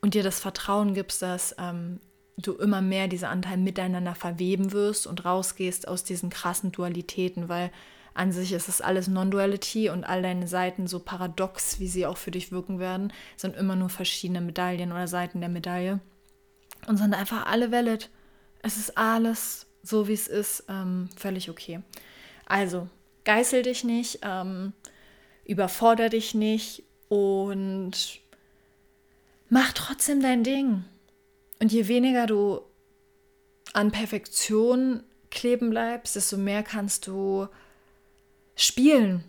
Und 0.00 0.14
dir 0.14 0.24
das 0.24 0.40
Vertrauen 0.40 0.94
gibst, 0.94 1.22
dass 1.22 1.54
ähm, 1.56 2.00
du 2.38 2.54
immer 2.54 2.82
mehr 2.82 3.06
diese 3.06 3.28
Anteile 3.28 3.58
miteinander 3.58 4.16
verweben 4.16 4.72
wirst 4.72 5.06
und 5.06 5.24
rausgehst 5.24 5.86
aus 5.86 6.02
diesen 6.02 6.28
krassen 6.28 6.72
Dualitäten, 6.72 7.48
weil 7.48 7.70
an 8.14 8.32
sich 8.32 8.52
ist 8.52 8.68
es 8.68 8.80
alles 8.80 9.06
Non-Duality 9.06 9.90
und 9.90 10.02
all 10.02 10.22
deine 10.22 10.48
Seiten, 10.48 10.88
so 10.88 10.98
paradox, 10.98 11.78
wie 11.78 11.86
sie 11.86 12.04
auch 12.04 12.16
für 12.16 12.32
dich 12.32 12.50
wirken 12.50 12.80
werden, 12.80 13.12
sind 13.36 13.54
immer 13.54 13.76
nur 13.76 13.90
verschiedene 13.90 14.40
Medaillen 14.40 14.90
oder 14.90 15.06
Seiten 15.06 15.38
der 15.38 15.50
Medaille 15.50 16.00
und 16.88 16.96
sind 16.96 17.14
einfach 17.14 17.46
alle 17.46 17.70
valid. 17.70 18.10
Es 18.60 18.76
ist 18.76 18.98
alles 18.98 19.67
so, 19.82 20.08
wie 20.08 20.14
es 20.14 20.28
ist, 20.28 20.64
ähm, 20.68 21.08
völlig 21.16 21.50
okay. 21.50 21.80
Also, 22.46 22.88
geißel 23.24 23.62
dich 23.62 23.84
nicht, 23.84 24.20
ähm, 24.22 24.72
überforder 25.44 26.08
dich 26.08 26.34
nicht 26.34 26.82
und 27.08 28.20
mach 29.48 29.72
trotzdem 29.72 30.22
dein 30.22 30.44
Ding. 30.44 30.84
Und 31.60 31.72
je 31.72 31.88
weniger 31.88 32.26
du 32.26 32.60
an 33.72 33.90
Perfektion 33.90 35.02
kleben 35.30 35.70
bleibst, 35.70 36.16
desto 36.16 36.36
mehr 36.36 36.62
kannst 36.62 37.06
du 37.06 37.48
spielen, 38.56 39.24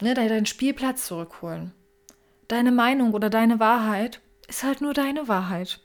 ne, 0.00 0.14
deinen 0.14 0.46
Spielplatz 0.46 1.06
zurückholen. 1.06 1.72
Deine 2.48 2.72
Meinung 2.72 3.14
oder 3.14 3.30
deine 3.30 3.58
Wahrheit 3.58 4.20
ist 4.48 4.62
halt 4.62 4.80
nur 4.80 4.94
deine 4.94 5.28
Wahrheit. 5.28 5.80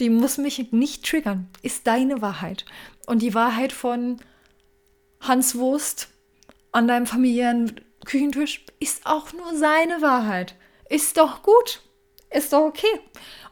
Die 0.00 0.10
muss 0.10 0.38
mich 0.38 0.72
nicht 0.72 1.04
triggern, 1.06 1.48
ist 1.62 1.86
deine 1.86 2.20
Wahrheit. 2.20 2.64
Und 3.06 3.22
die 3.22 3.34
Wahrheit 3.34 3.72
von 3.72 4.18
Hans 5.20 5.54
Wurst 5.56 6.08
an 6.72 6.86
deinem 6.86 7.06
familiären 7.06 7.80
Küchentisch 8.04 8.64
ist 8.78 9.06
auch 9.06 9.32
nur 9.32 9.56
seine 9.56 10.02
Wahrheit. 10.02 10.54
Ist 10.88 11.16
doch 11.16 11.42
gut. 11.42 11.82
Ist 12.30 12.52
doch 12.52 12.66
okay. 12.66 13.00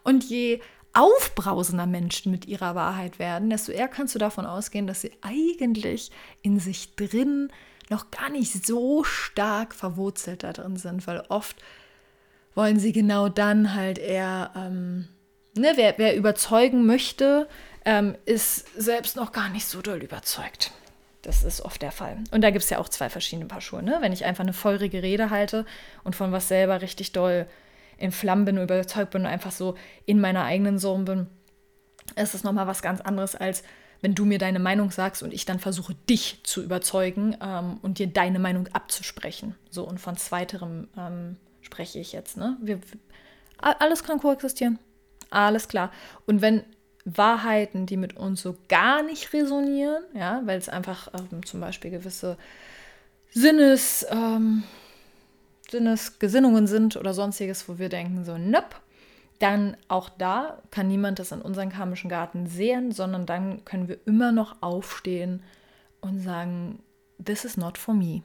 Und 0.03 0.25
je 0.25 0.61
aufbrausender 0.93 1.87
Menschen 1.87 2.31
mit 2.31 2.47
ihrer 2.47 2.75
Wahrheit 2.75 3.19
werden, 3.19 3.51
desto 3.51 3.73
eher 3.73 3.89
kannst 3.89 4.15
du 4.15 4.19
davon 4.19 4.47
ausgehen, 4.47 4.87
dass 4.87 5.01
sie 5.01 5.13
eigentlich 5.23 6.11
in 6.43 6.61
sich 6.61 6.95
drin 6.95 7.51
noch 7.91 8.11
gar 8.11 8.31
nicht 8.31 8.65
so 8.65 9.05
stark 9.05 9.75
verwurzelt 9.75 10.45
da 10.45 10.53
drin 10.53 10.77
sind, 10.77 11.07
weil 11.07 11.25
oft 11.29 11.57
wollen 12.55 12.79
sie 12.79 12.93
genau 12.93 13.29
dann 13.29 13.75
halt 13.75 13.99
eher, 13.99 14.53
ähm, 14.57 15.09
ne, 15.55 15.73
wer, 15.77 15.95
wer 15.99 16.17
überzeugen 16.17 16.87
möchte, 16.87 17.49
ähm, 17.85 18.17
ist 18.25 18.67
selbst 18.77 19.17
noch 19.17 19.33
gar 19.33 19.49
nicht 19.49 19.67
so 19.67 19.83
doll 19.83 20.03
überzeugt. 20.03 20.73
Das 21.23 21.43
ist 21.43 21.63
oft 21.63 21.81
der 21.81 21.93
Fall. 21.93 22.19
Und 22.33 22.43
da 22.43 22.51
gibt 22.51 22.65
es 22.65 22.71
ja 22.71 22.79
auch 22.79 22.89
zwei 22.89 23.09
verschiedene 23.09 23.47
Paar 23.47 23.63
Schuhe. 23.63 23.83
Ne? 23.83 23.97
Wenn 24.01 24.13
ich 24.13 24.25
einfach 24.25 24.45
eine 24.45 24.53
feurige 24.53 25.03
Rede 25.03 25.31
halte 25.31 25.65
und 26.03 26.15
von 26.15 26.33
was 26.33 26.49
selber 26.49 26.83
richtig 26.83 27.13
doll 27.13 27.47
in 27.97 28.13
Flammen 28.13 28.45
bin 28.45 28.59
überzeugt 28.59 29.13
bin 29.13 29.23
und 29.23 29.29
einfach 29.29 29.53
so 29.53 29.77
in 30.05 30.21
meiner 30.21 30.45
eigenen 30.45 30.79
Sohn 30.79 31.05
bin, 31.05 31.27
ist 32.17 32.35
es 32.35 32.45
nochmal 32.45 32.67
was 32.67 32.83
ganz 32.83 33.01
anderes, 33.01 33.35
als 33.37 33.63
wenn 34.03 34.15
du 34.15 34.27
mir 34.27 34.39
deine 34.39 34.59
Meinung 34.59 34.91
sagst 34.91 35.23
und 35.23 35.33
ich 35.33 35.47
dann 35.47 35.61
versuche, 35.61 35.95
dich 36.11 36.41
zu 36.43 36.63
überzeugen 36.63 37.39
ähm, 37.41 37.79
und 37.81 37.99
dir 37.99 38.07
deine 38.07 38.39
Meinung 38.39 38.69
abzusprechen. 38.69 39.55
So, 39.71 39.89
und 39.89 39.99
von 39.99 40.19
zweiterem 40.19 40.89
ähm, 40.99 41.37
spreche 41.63 41.99
ich 41.99 42.13
jetzt. 42.13 42.37
Ne? 42.37 42.59
Wir, 42.61 42.81
alles 43.59 44.05
kann 44.05 44.21
koexistieren. 44.21 44.79
Alles 45.35 45.67
klar. 45.67 45.91
Und 46.27 46.43
wenn 46.43 46.63
Wahrheiten, 47.05 47.87
die 47.87 47.97
mit 47.97 48.17
uns 48.17 48.41
so 48.41 48.57
gar 48.69 49.03
nicht 49.03 49.33
resonieren, 49.33 50.05
ja, 50.15 50.43
weil 50.45 50.59
es 50.59 50.69
einfach 50.69 51.09
ähm, 51.13 51.45
zum 51.45 51.61
Beispiel 51.61 51.91
gewisse 51.91 52.39
Sinnes, 53.31 54.07
ähm, 54.11 54.63
Sinnesgesinnungen 55.69 56.67
sind 56.69 56.97
oder 56.97 57.13
sonstiges, 57.13 57.69
wo 57.69 57.79
wir 57.79 57.89
denken, 57.89 58.25
so, 58.25 58.39
nope, 58.39 58.77
dann 59.41 59.77
auch 59.89 60.09
da 60.09 60.63
kann 60.71 60.87
niemand 60.87 61.19
das 61.19 61.33
in 61.33 61.43
unseren 61.43 61.71
karmischen 61.71 62.09
Garten 62.09 62.47
sehen, 62.47 62.93
sondern 62.93 63.27
dann 63.27 63.65
können 63.65 63.89
wir 63.89 63.99
immer 64.07 64.31
noch 64.31 64.63
aufstehen 64.63 65.43
und 66.01 66.21
sagen, 66.21 66.79
this 67.23 67.45
is 67.45 67.57
not 67.57 67.77
for 67.77 67.93
me. 67.93 68.23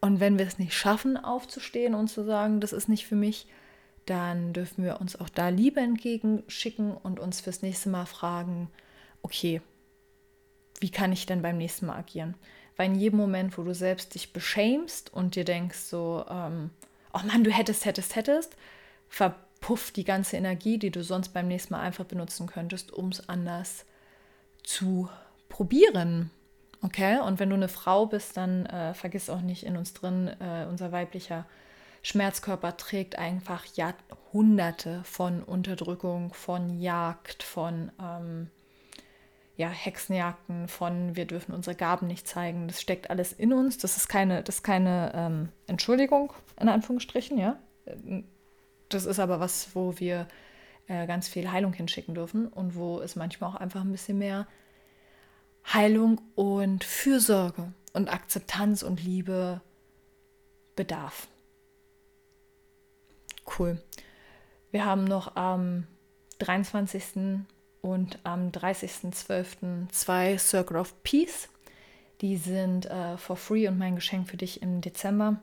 Und 0.00 0.20
wenn 0.20 0.38
wir 0.38 0.46
es 0.46 0.58
nicht 0.58 0.74
schaffen, 0.74 1.16
aufzustehen 1.16 1.94
und 1.94 2.08
zu 2.08 2.22
sagen, 2.24 2.60
das 2.60 2.72
ist 2.72 2.88
nicht 2.88 3.06
für 3.06 3.16
mich, 3.16 3.48
dann 4.06 4.52
dürfen 4.52 4.84
wir 4.84 5.00
uns 5.00 5.18
auch 5.18 5.28
da 5.28 5.48
Liebe 5.48 5.80
entgegenschicken 5.80 6.94
und 6.94 7.20
uns 7.20 7.40
fürs 7.40 7.62
nächste 7.62 7.88
Mal 7.88 8.06
fragen, 8.06 8.70
okay, 9.22 9.60
wie 10.80 10.90
kann 10.90 11.12
ich 11.12 11.26
denn 11.26 11.42
beim 11.42 11.56
nächsten 11.56 11.86
Mal 11.86 11.96
agieren? 11.96 12.34
Weil 12.76 12.90
in 12.90 12.96
jedem 12.96 13.18
Moment, 13.18 13.56
wo 13.56 13.62
du 13.62 13.74
selbst 13.74 14.14
dich 14.14 14.32
beschämst 14.32 15.12
und 15.12 15.36
dir 15.36 15.44
denkst 15.44 15.78
so, 15.78 16.24
ähm, 16.28 16.70
oh 17.12 17.20
Mann, 17.26 17.44
du 17.44 17.50
hättest, 17.50 17.84
hättest, 17.84 18.16
hättest, 18.16 18.56
verpufft 19.08 19.96
die 19.96 20.04
ganze 20.04 20.36
Energie, 20.36 20.78
die 20.78 20.90
du 20.90 21.02
sonst 21.02 21.30
beim 21.30 21.48
nächsten 21.48 21.74
Mal 21.74 21.80
einfach 21.80 22.04
benutzen 22.04 22.46
könntest, 22.46 22.92
um 22.92 23.08
es 23.08 23.28
anders 23.28 23.86
zu 24.62 25.08
probieren. 25.48 26.30
Okay? 26.82 27.20
Und 27.20 27.38
wenn 27.38 27.50
du 27.50 27.56
eine 27.56 27.68
Frau 27.68 28.06
bist, 28.06 28.36
dann 28.36 28.66
äh, 28.66 28.92
vergiss 28.92 29.30
auch 29.30 29.40
nicht 29.40 29.64
in 29.64 29.76
uns 29.76 29.94
drin, 29.94 30.28
äh, 30.40 30.66
unser 30.68 30.92
weiblicher 30.92 31.46
Schmerzkörper 32.04 32.76
trägt 32.76 33.18
einfach 33.18 33.64
Jahrhunderte 33.64 35.02
von 35.04 35.42
Unterdrückung, 35.42 36.34
von 36.34 36.78
Jagd, 36.78 37.42
von 37.42 37.90
ähm, 37.98 38.50
ja, 39.56 39.70
Hexenjagden, 39.70 40.68
von 40.68 41.16
wir 41.16 41.24
dürfen 41.24 41.54
unsere 41.54 41.74
Gaben 41.74 42.06
nicht 42.06 42.28
zeigen. 42.28 42.68
Das 42.68 42.82
steckt 42.82 43.08
alles 43.08 43.32
in 43.32 43.54
uns. 43.54 43.78
Das 43.78 43.96
ist 43.96 44.08
keine, 44.08 44.42
das 44.42 44.56
ist 44.56 44.62
keine 44.62 45.12
ähm, 45.14 45.48
Entschuldigung, 45.66 46.34
in 46.60 46.68
Anführungsstrichen, 46.68 47.38
ja. 47.38 47.58
Das 48.90 49.06
ist 49.06 49.18
aber 49.18 49.40
was, 49.40 49.74
wo 49.74 49.98
wir 49.98 50.28
äh, 50.88 51.06
ganz 51.06 51.26
viel 51.26 51.50
Heilung 51.50 51.72
hinschicken 51.72 52.14
dürfen 52.14 52.48
und 52.48 52.76
wo 52.76 53.00
es 53.00 53.16
manchmal 53.16 53.48
auch 53.48 53.56
einfach 53.56 53.80
ein 53.80 53.92
bisschen 53.92 54.18
mehr 54.18 54.46
Heilung 55.72 56.20
und 56.34 56.84
Fürsorge 56.84 57.72
und 57.94 58.12
Akzeptanz 58.12 58.82
und 58.82 59.02
Liebe 59.02 59.62
bedarf. 60.76 61.28
Cool. 63.58 63.78
Wir 64.70 64.84
haben 64.84 65.04
noch 65.04 65.36
am 65.36 65.86
23 66.38 67.40
und 67.80 68.18
am 68.24 68.50
30.12. 68.50 69.88
zwei 69.90 70.38
Circle 70.38 70.78
of 70.78 71.02
Peace. 71.02 71.48
Die 72.20 72.36
sind 72.36 72.86
äh, 72.86 73.16
for 73.16 73.36
free 73.36 73.68
und 73.68 73.78
mein 73.78 73.96
Geschenk 73.96 74.28
für 74.28 74.36
dich 74.36 74.62
im 74.62 74.80
Dezember 74.80 75.40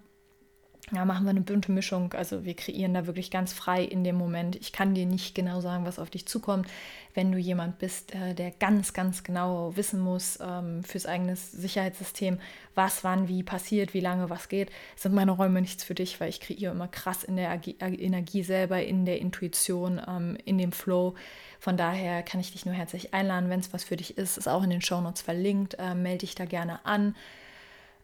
ja, 0.94 1.06
machen 1.06 1.24
wir 1.24 1.30
eine 1.30 1.42
bunte 1.42 1.72
Mischung. 1.72 2.12
Also 2.14 2.44
wir 2.44 2.54
kreieren 2.54 2.94
da 2.94 3.06
wirklich 3.06 3.32
ganz 3.32 3.54
frei 3.54 3.84
in 3.84 4.04
dem 4.04 4.16
Moment. 4.16 4.58
Ich 4.58 4.74
kann 4.74 4.94
dir 4.94 5.06
nicht 5.06 5.36
genau 5.36 5.62
sagen, 5.62 5.86
was 5.86 6.00
auf 6.00 6.10
dich 6.10 6.26
zukommt. 6.26 6.68
Wenn 7.14 7.32
du 7.32 7.38
jemand 7.38 7.80
bist, 7.80 8.14
äh, 8.14 8.34
der 8.34 8.52
ganz, 8.52 8.92
ganz 8.92 9.24
genau 9.24 9.76
wissen 9.78 10.02
muss 10.02 10.40
ähm, 10.42 10.84
fürs 10.84 11.06
eigene 11.06 11.36
Sicherheitssystem, 11.36 12.40
was 12.76 13.04
wann 13.06 13.30
wie 13.30 13.44
passiert, 13.44 13.94
wie 13.94 14.02
lange 14.02 14.30
was 14.30 14.50
geht, 14.50 14.70
sind 14.96 15.14
meine 15.14 15.32
Räume 15.32 15.62
nichts 15.62 15.84
für 15.84 15.96
dich, 15.96 16.20
weil 16.20 16.30
ich 16.30 16.42
kreiere 16.42 16.74
immer 16.74 16.90
krass 16.90 17.24
in 17.24 17.38
der 17.38 17.58
Energie 17.80 18.44
selber, 18.44 18.84
in 18.84 19.06
der 19.06 19.20
Intuition, 19.20 20.02
ähm, 20.06 20.38
in 20.44 20.58
dem 20.58 20.74
Flow. 20.74 21.16
Von 21.60 21.78
daher 21.78 22.22
kann 22.24 22.42
ich 22.42 22.52
dich 22.52 22.66
nur 22.66 22.76
herzlich 22.76 23.14
einladen, 23.14 23.50
wenn 23.50 23.60
es 23.62 23.72
was 23.72 23.84
für 23.86 23.96
dich 23.96 24.18
ist, 24.18 24.38
ist 24.38 24.48
auch 24.48 24.64
in 24.64 24.70
den 24.70 24.82
Shownotes 24.82 25.22
verlinkt. 25.22 25.76
Äh, 25.80 25.96
melde 25.96 26.20
dich 26.20 26.36
da 26.36 26.46
gerne 26.46 26.86
an. 26.86 27.16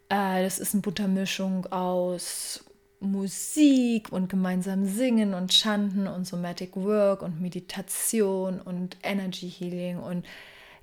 Äh, 0.09 0.43
das 0.43 0.59
ist 0.59 0.73
eine 0.73 0.81
Buttermischung 0.81 1.65
aus 1.67 2.63
Musik 2.99 4.11
und 4.11 4.29
gemeinsam 4.29 4.85
singen 4.85 5.33
und 5.33 5.53
chanten 5.53 6.07
und 6.07 6.25
Somatic 6.25 6.75
Work 6.75 7.21
und 7.21 7.39
Meditation 7.39 8.59
und 8.59 8.97
Energy 9.03 9.49
Healing 9.49 9.99
und 9.99 10.25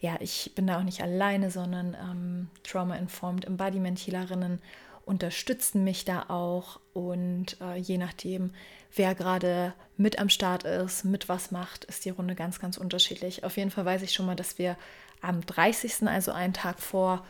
ja, 0.00 0.16
ich 0.20 0.52
bin 0.54 0.66
da 0.66 0.78
auch 0.78 0.82
nicht 0.82 1.02
alleine, 1.02 1.50
sondern 1.50 1.96
ähm, 1.98 2.48
Trauma-Informed 2.62 3.46
Embodiment 3.46 3.98
Healerinnen 3.98 4.60
unterstützen 5.06 5.82
mich 5.82 6.04
da 6.04 6.26
auch 6.28 6.78
und 6.92 7.58
äh, 7.60 7.76
je 7.76 7.98
nachdem, 7.98 8.52
wer 8.94 9.14
gerade 9.14 9.74
mit 9.96 10.18
am 10.18 10.28
Start 10.28 10.64
ist, 10.64 11.04
mit 11.04 11.28
was 11.28 11.50
macht, 11.50 11.84
ist 11.84 12.04
die 12.04 12.10
Runde 12.10 12.34
ganz, 12.34 12.60
ganz 12.60 12.76
unterschiedlich. 12.76 13.44
Auf 13.44 13.56
jeden 13.56 13.70
Fall 13.70 13.84
weiß 13.84 14.02
ich 14.02 14.12
schon 14.12 14.26
mal, 14.26 14.36
dass 14.36 14.58
wir 14.58 14.76
am 15.20 15.44
30., 15.44 16.06
also 16.06 16.32
einen 16.32 16.52
Tag 16.52 16.80
vor 16.80 17.24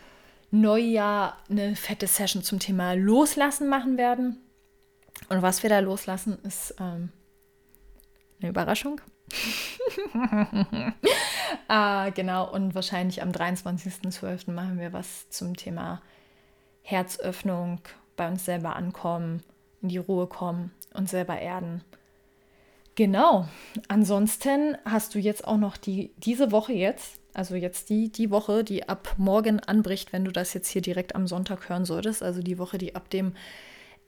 Neujahr, 0.50 1.36
eine 1.48 1.74
fette 1.76 2.06
Session 2.06 2.42
zum 2.42 2.58
Thema 2.58 2.94
Loslassen 2.94 3.68
machen 3.68 3.96
werden. 3.98 4.38
Und 5.28 5.42
was 5.42 5.62
wir 5.62 5.70
da 5.70 5.78
loslassen, 5.78 6.38
ist 6.42 6.74
ähm, 6.78 7.10
eine 8.40 8.50
Überraschung. 8.50 9.00
ah, 11.68 12.10
genau, 12.10 12.52
und 12.52 12.74
wahrscheinlich 12.74 13.22
am 13.22 13.30
23.12. 13.30 14.50
machen 14.50 14.78
wir 14.78 14.92
was 14.92 15.28
zum 15.30 15.56
Thema 15.56 16.02
Herzöffnung, 16.82 17.80
bei 18.16 18.28
uns 18.28 18.44
selber 18.44 18.76
ankommen, 18.76 19.42
in 19.82 19.88
die 19.88 19.98
Ruhe 19.98 20.26
kommen 20.26 20.72
und 20.92 21.08
selber 21.08 21.38
erden. 21.38 21.82
Genau. 22.94 23.48
Ansonsten 23.88 24.76
hast 24.84 25.14
du 25.14 25.18
jetzt 25.18 25.46
auch 25.46 25.56
noch 25.56 25.76
die, 25.76 26.12
diese 26.18 26.52
Woche 26.52 26.72
jetzt, 26.72 27.18
also 27.32 27.56
jetzt 27.56 27.90
die, 27.90 28.12
die 28.12 28.30
Woche, 28.30 28.62
die 28.62 28.88
ab 28.88 29.14
morgen 29.16 29.58
anbricht, 29.58 30.12
wenn 30.12 30.24
du 30.24 30.30
das 30.30 30.54
jetzt 30.54 30.68
hier 30.68 30.82
direkt 30.82 31.16
am 31.16 31.26
Sonntag 31.26 31.68
hören 31.68 31.84
solltest, 31.84 32.22
also 32.22 32.40
die 32.40 32.58
Woche, 32.58 32.78
die 32.78 32.94
ab 32.94 33.10
dem 33.10 33.34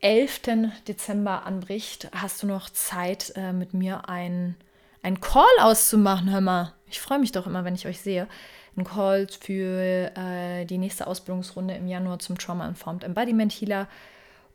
11. 0.00 0.42
Dezember 0.86 1.46
anbricht, 1.46 2.08
hast 2.12 2.42
du 2.42 2.46
noch 2.46 2.70
Zeit, 2.70 3.32
äh, 3.36 3.52
mit 3.52 3.74
mir 3.74 4.08
ein, 4.08 4.56
ein 5.02 5.20
Call 5.20 5.44
auszumachen. 5.60 6.30
Hör 6.30 6.40
mal, 6.40 6.74
ich 6.88 7.00
freue 7.00 7.18
mich 7.18 7.32
doch 7.32 7.46
immer, 7.46 7.64
wenn 7.64 7.74
ich 7.74 7.86
euch 7.86 8.00
sehe. 8.00 8.28
Ein 8.76 8.84
Call 8.84 9.26
für 9.40 10.12
äh, 10.16 10.64
die 10.66 10.78
nächste 10.78 11.06
Ausbildungsrunde 11.06 11.74
im 11.74 11.88
Januar 11.88 12.18
zum 12.18 12.36
Trauma-Informed 12.36 13.04
Embodiment 13.04 13.52
Healer. 13.52 13.88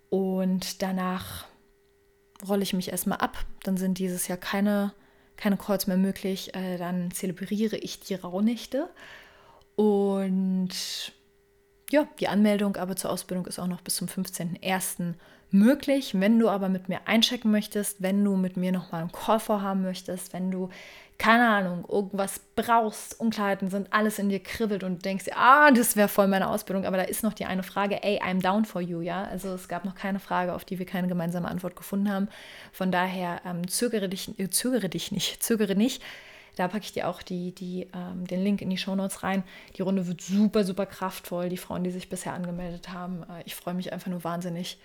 Und 0.09 0.81
danach 0.81 1.45
rolle 2.47 2.63
ich 2.63 2.73
mich 2.73 2.91
erstmal 2.91 3.17
ab. 3.19 3.37
Dann 3.63 3.77
sind 3.77 3.97
dieses 3.97 4.27
Jahr 4.27 4.37
keine, 4.37 4.93
keine 5.37 5.57
Calls 5.57 5.87
mehr 5.87 5.97
möglich. 5.97 6.53
Äh, 6.53 6.77
dann 6.77 7.11
zelebriere 7.11 7.77
ich 7.77 7.99
die 7.99 8.15
Rauhnächte. 8.15 8.89
Und 9.75 10.69
ja, 11.91 12.07
die 12.19 12.27
Anmeldung 12.27 12.77
aber 12.77 12.95
zur 12.95 13.11
Ausbildung 13.11 13.45
ist 13.47 13.59
auch 13.59 13.67
noch 13.67 13.81
bis 13.81 13.95
zum 13.95 14.07
15.01. 14.07 15.13
möglich. 15.51 16.19
Wenn 16.19 16.39
du 16.39 16.49
aber 16.49 16.69
mit 16.69 16.89
mir 16.89 17.01
einchecken 17.05 17.51
möchtest, 17.51 18.01
wenn 18.01 18.23
du 18.23 18.35
mit 18.35 18.57
mir 18.57 18.71
nochmal 18.71 19.01
einen 19.01 19.11
Call 19.11 19.39
vorhaben 19.39 19.81
möchtest, 19.81 20.33
wenn 20.33 20.51
du 20.51 20.69
keine 21.21 21.47
Ahnung, 21.47 21.85
irgendwas 21.87 22.41
brauchst, 22.55 23.19
Unklarheiten 23.19 23.69
sind, 23.69 23.93
alles 23.93 24.17
in 24.17 24.29
dir 24.29 24.39
kribbelt 24.39 24.83
und 24.83 25.05
denkst, 25.05 25.25
ah, 25.35 25.69
das 25.69 25.95
wäre 25.95 26.07
voll 26.07 26.27
meine 26.27 26.49
Ausbildung, 26.49 26.83
aber 26.83 26.97
da 26.97 27.03
ist 27.03 27.21
noch 27.21 27.33
die 27.33 27.45
eine 27.45 27.61
Frage, 27.61 28.01
ey, 28.01 28.19
I'm 28.23 28.41
down 28.41 28.65
for 28.65 28.81
you, 28.81 29.01
ja. 29.01 29.25
Also 29.25 29.53
es 29.53 29.67
gab 29.67 29.85
noch 29.85 29.93
keine 29.93 30.19
Frage, 30.19 30.51
auf 30.55 30.65
die 30.65 30.79
wir 30.79 30.87
keine 30.87 31.07
gemeinsame 31.07 31.47
Antwort 31.47 31.75
gefunden 31.75 32.11
haben. 32.11 32.27
Von 32.71 32.91
daher 32.91 33.39
ähm, 33.45 33.67
zögere 33.67 34.09
dich, 34.09 34.39
äh, 34.39 34.49
zögere 34.49 34.89
dich 34.89 35.11
nicht, 35.11 35.43
zögere 35.43 35.75
nicht. 35.75 36.01
Da 36.55 36.67
packe 36.67 36.83
ich 36.83 36.91
dir 36.91 37.07
auch 37.07 37.21
die, 37.21 37.53
die, 37.53 37.87
ähm, 37.93 38.27
den 38.27 38.43
Link 38.43 38.61
in 38.61 38.69
die 38.69 38.77
Shownotes 38.77 39.23
rein. 39.23 39.43
Die 39.77 39.81
Runde 39.81 40.07
wird 40.07 40.21
super, 40.21 40.63
super 40.63 40.85
kraftvoll. 40.85 41.49
Die 41.49 41.57
Frauen, 41.57 41.83
die 41.83 41.91
sich 41.91 42.09
bisher 42.09 42.33
angemeldet 42.33 42.89
haben, 42.89 43.23
äh, 43.23 43.43
ich 43.45 43.55
freue 43.55 43.73
mich 43.73 43.93
einfach 43.93 44.09
nur 44.09 44.23
wahnsinnig 44.23 44.77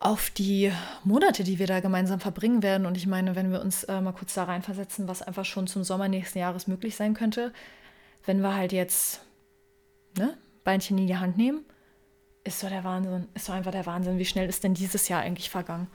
auf 0.00 0.30
die 0.30 0.72
Monate, 1.04 1.44
die 1.44 1.60
wir 1.60 1.68
da 1.68 1.80
gemeinsam 1.80 2.18
verbringen 2.18 2.62
werden. 2.62 2.86
Und 2.86 2.96
ich 2.96 3.06
meine, 3.06 3.36
wenn 3.36 3.52
wir 3.52 3.60
uns 3.60 3.84
äh, 3.84 4.00
mal 4.00 4.12
kurz 4.12 4.34
da 4.34 4.44
reinversetzen, 4.44 5.06
was 5.06 5.22
einfach 5.22 5.44
schon 5.44 5.68
zum 5.68 5.84
Sommer 5.84 6.08
nächsten 6.08 6.38
Jahres 6.38 6.66
möglich 6.66 6.96
sein 6.96 7.14
könnte, 7.14 7.52
wenn 8.24 8.40
wir 8.40 8.54
halt 8.54 8.72
jetzt 8.72 9.24
ne, 10.18 10.36
Beinchen 10.64 10.98
in 10.98 11.06
die 11.06 11.16
Hand 11.16 11.36
nehmen, 11.36 11.64
ist 12.44 12.58
so 12.58 12.68
der 12.68 12.82
Wahnsinn, 12.82 13.28
ist 13.34 13.46
so 13.46 13.52
einfach 13.52 13.70
der 13.70 13.86
Wahnsinn. 13.86 14.18
Wie 14.18 14.24
schnell 14.24 14.48
ist 14.48 14.64
denn 14.64 14.74
dieses 14.74 15.08
Jahr 15.08 15.20
eigentlich 15.22 15.50
vergangen? 15.50 15.86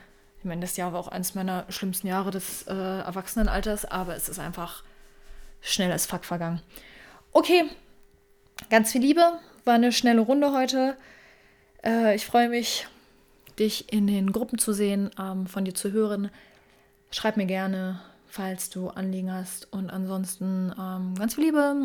Ich 0.47 0.49
meine, 0.49 0.61
das 0.61 0.77
Jahr 0.77 0.93
war 0.93 1.01
auch 1.01 1.09
eines 1.09 1.35
meiner 1.35 1.65
schlimmsten 1.67 2.07
Jahre 2.07 2.31
des 2.31 2.65
äh, 2.67 2.73
Erwachsenenalters, 2.73 3.83
aber 3.83 4.15
es 4.15 4.29
ist 4.29 4.39
einfach 4.39 4.81
schnell 5.59 5.91
als 5.91 6.05
Fuck 6.05 6.23
vergangen. 6.23 6.61
Okay, 7.33 7.65
ganz 8.69 8.93
viel 8.93 9.01
Liebe, 9.01 9.39
war 9.65 9.73
eine 9.73 9.91
schnelle 9.91 10.21
Runde 10.21 10.53
heute. 10.53 10.95
Äh, 11.83 12.15
ich 12.15 12.25
freue 12.25 12.47
mich 12.47 12.87
dich 13.59 13.91
in 13.91 14.07
den 14.07 14.31
Gruppen 14.31 14.57
zu 14.57 14.71
sehen, 14.71 15.11
ähm, 15.19 15.47
von 15.47 15.65
dir 15.65 15.75
zu 15.75 15.91
hören. 15.91 16.31
Schreib 17.11 17.35
mir 17.35 17.45
gerne, 17.45 17.99
falls 18.25 18.69
du 18.69 18.87
Anliegen 18.87 19.33
hast. 19.33 19.67
Und 19.73 19.89
ansonsten 19.89 20.73
ähm, 20.79 21.15
ganz 21.15 21.35
viel 21.35 21.43
Liebe. 21.43 21.75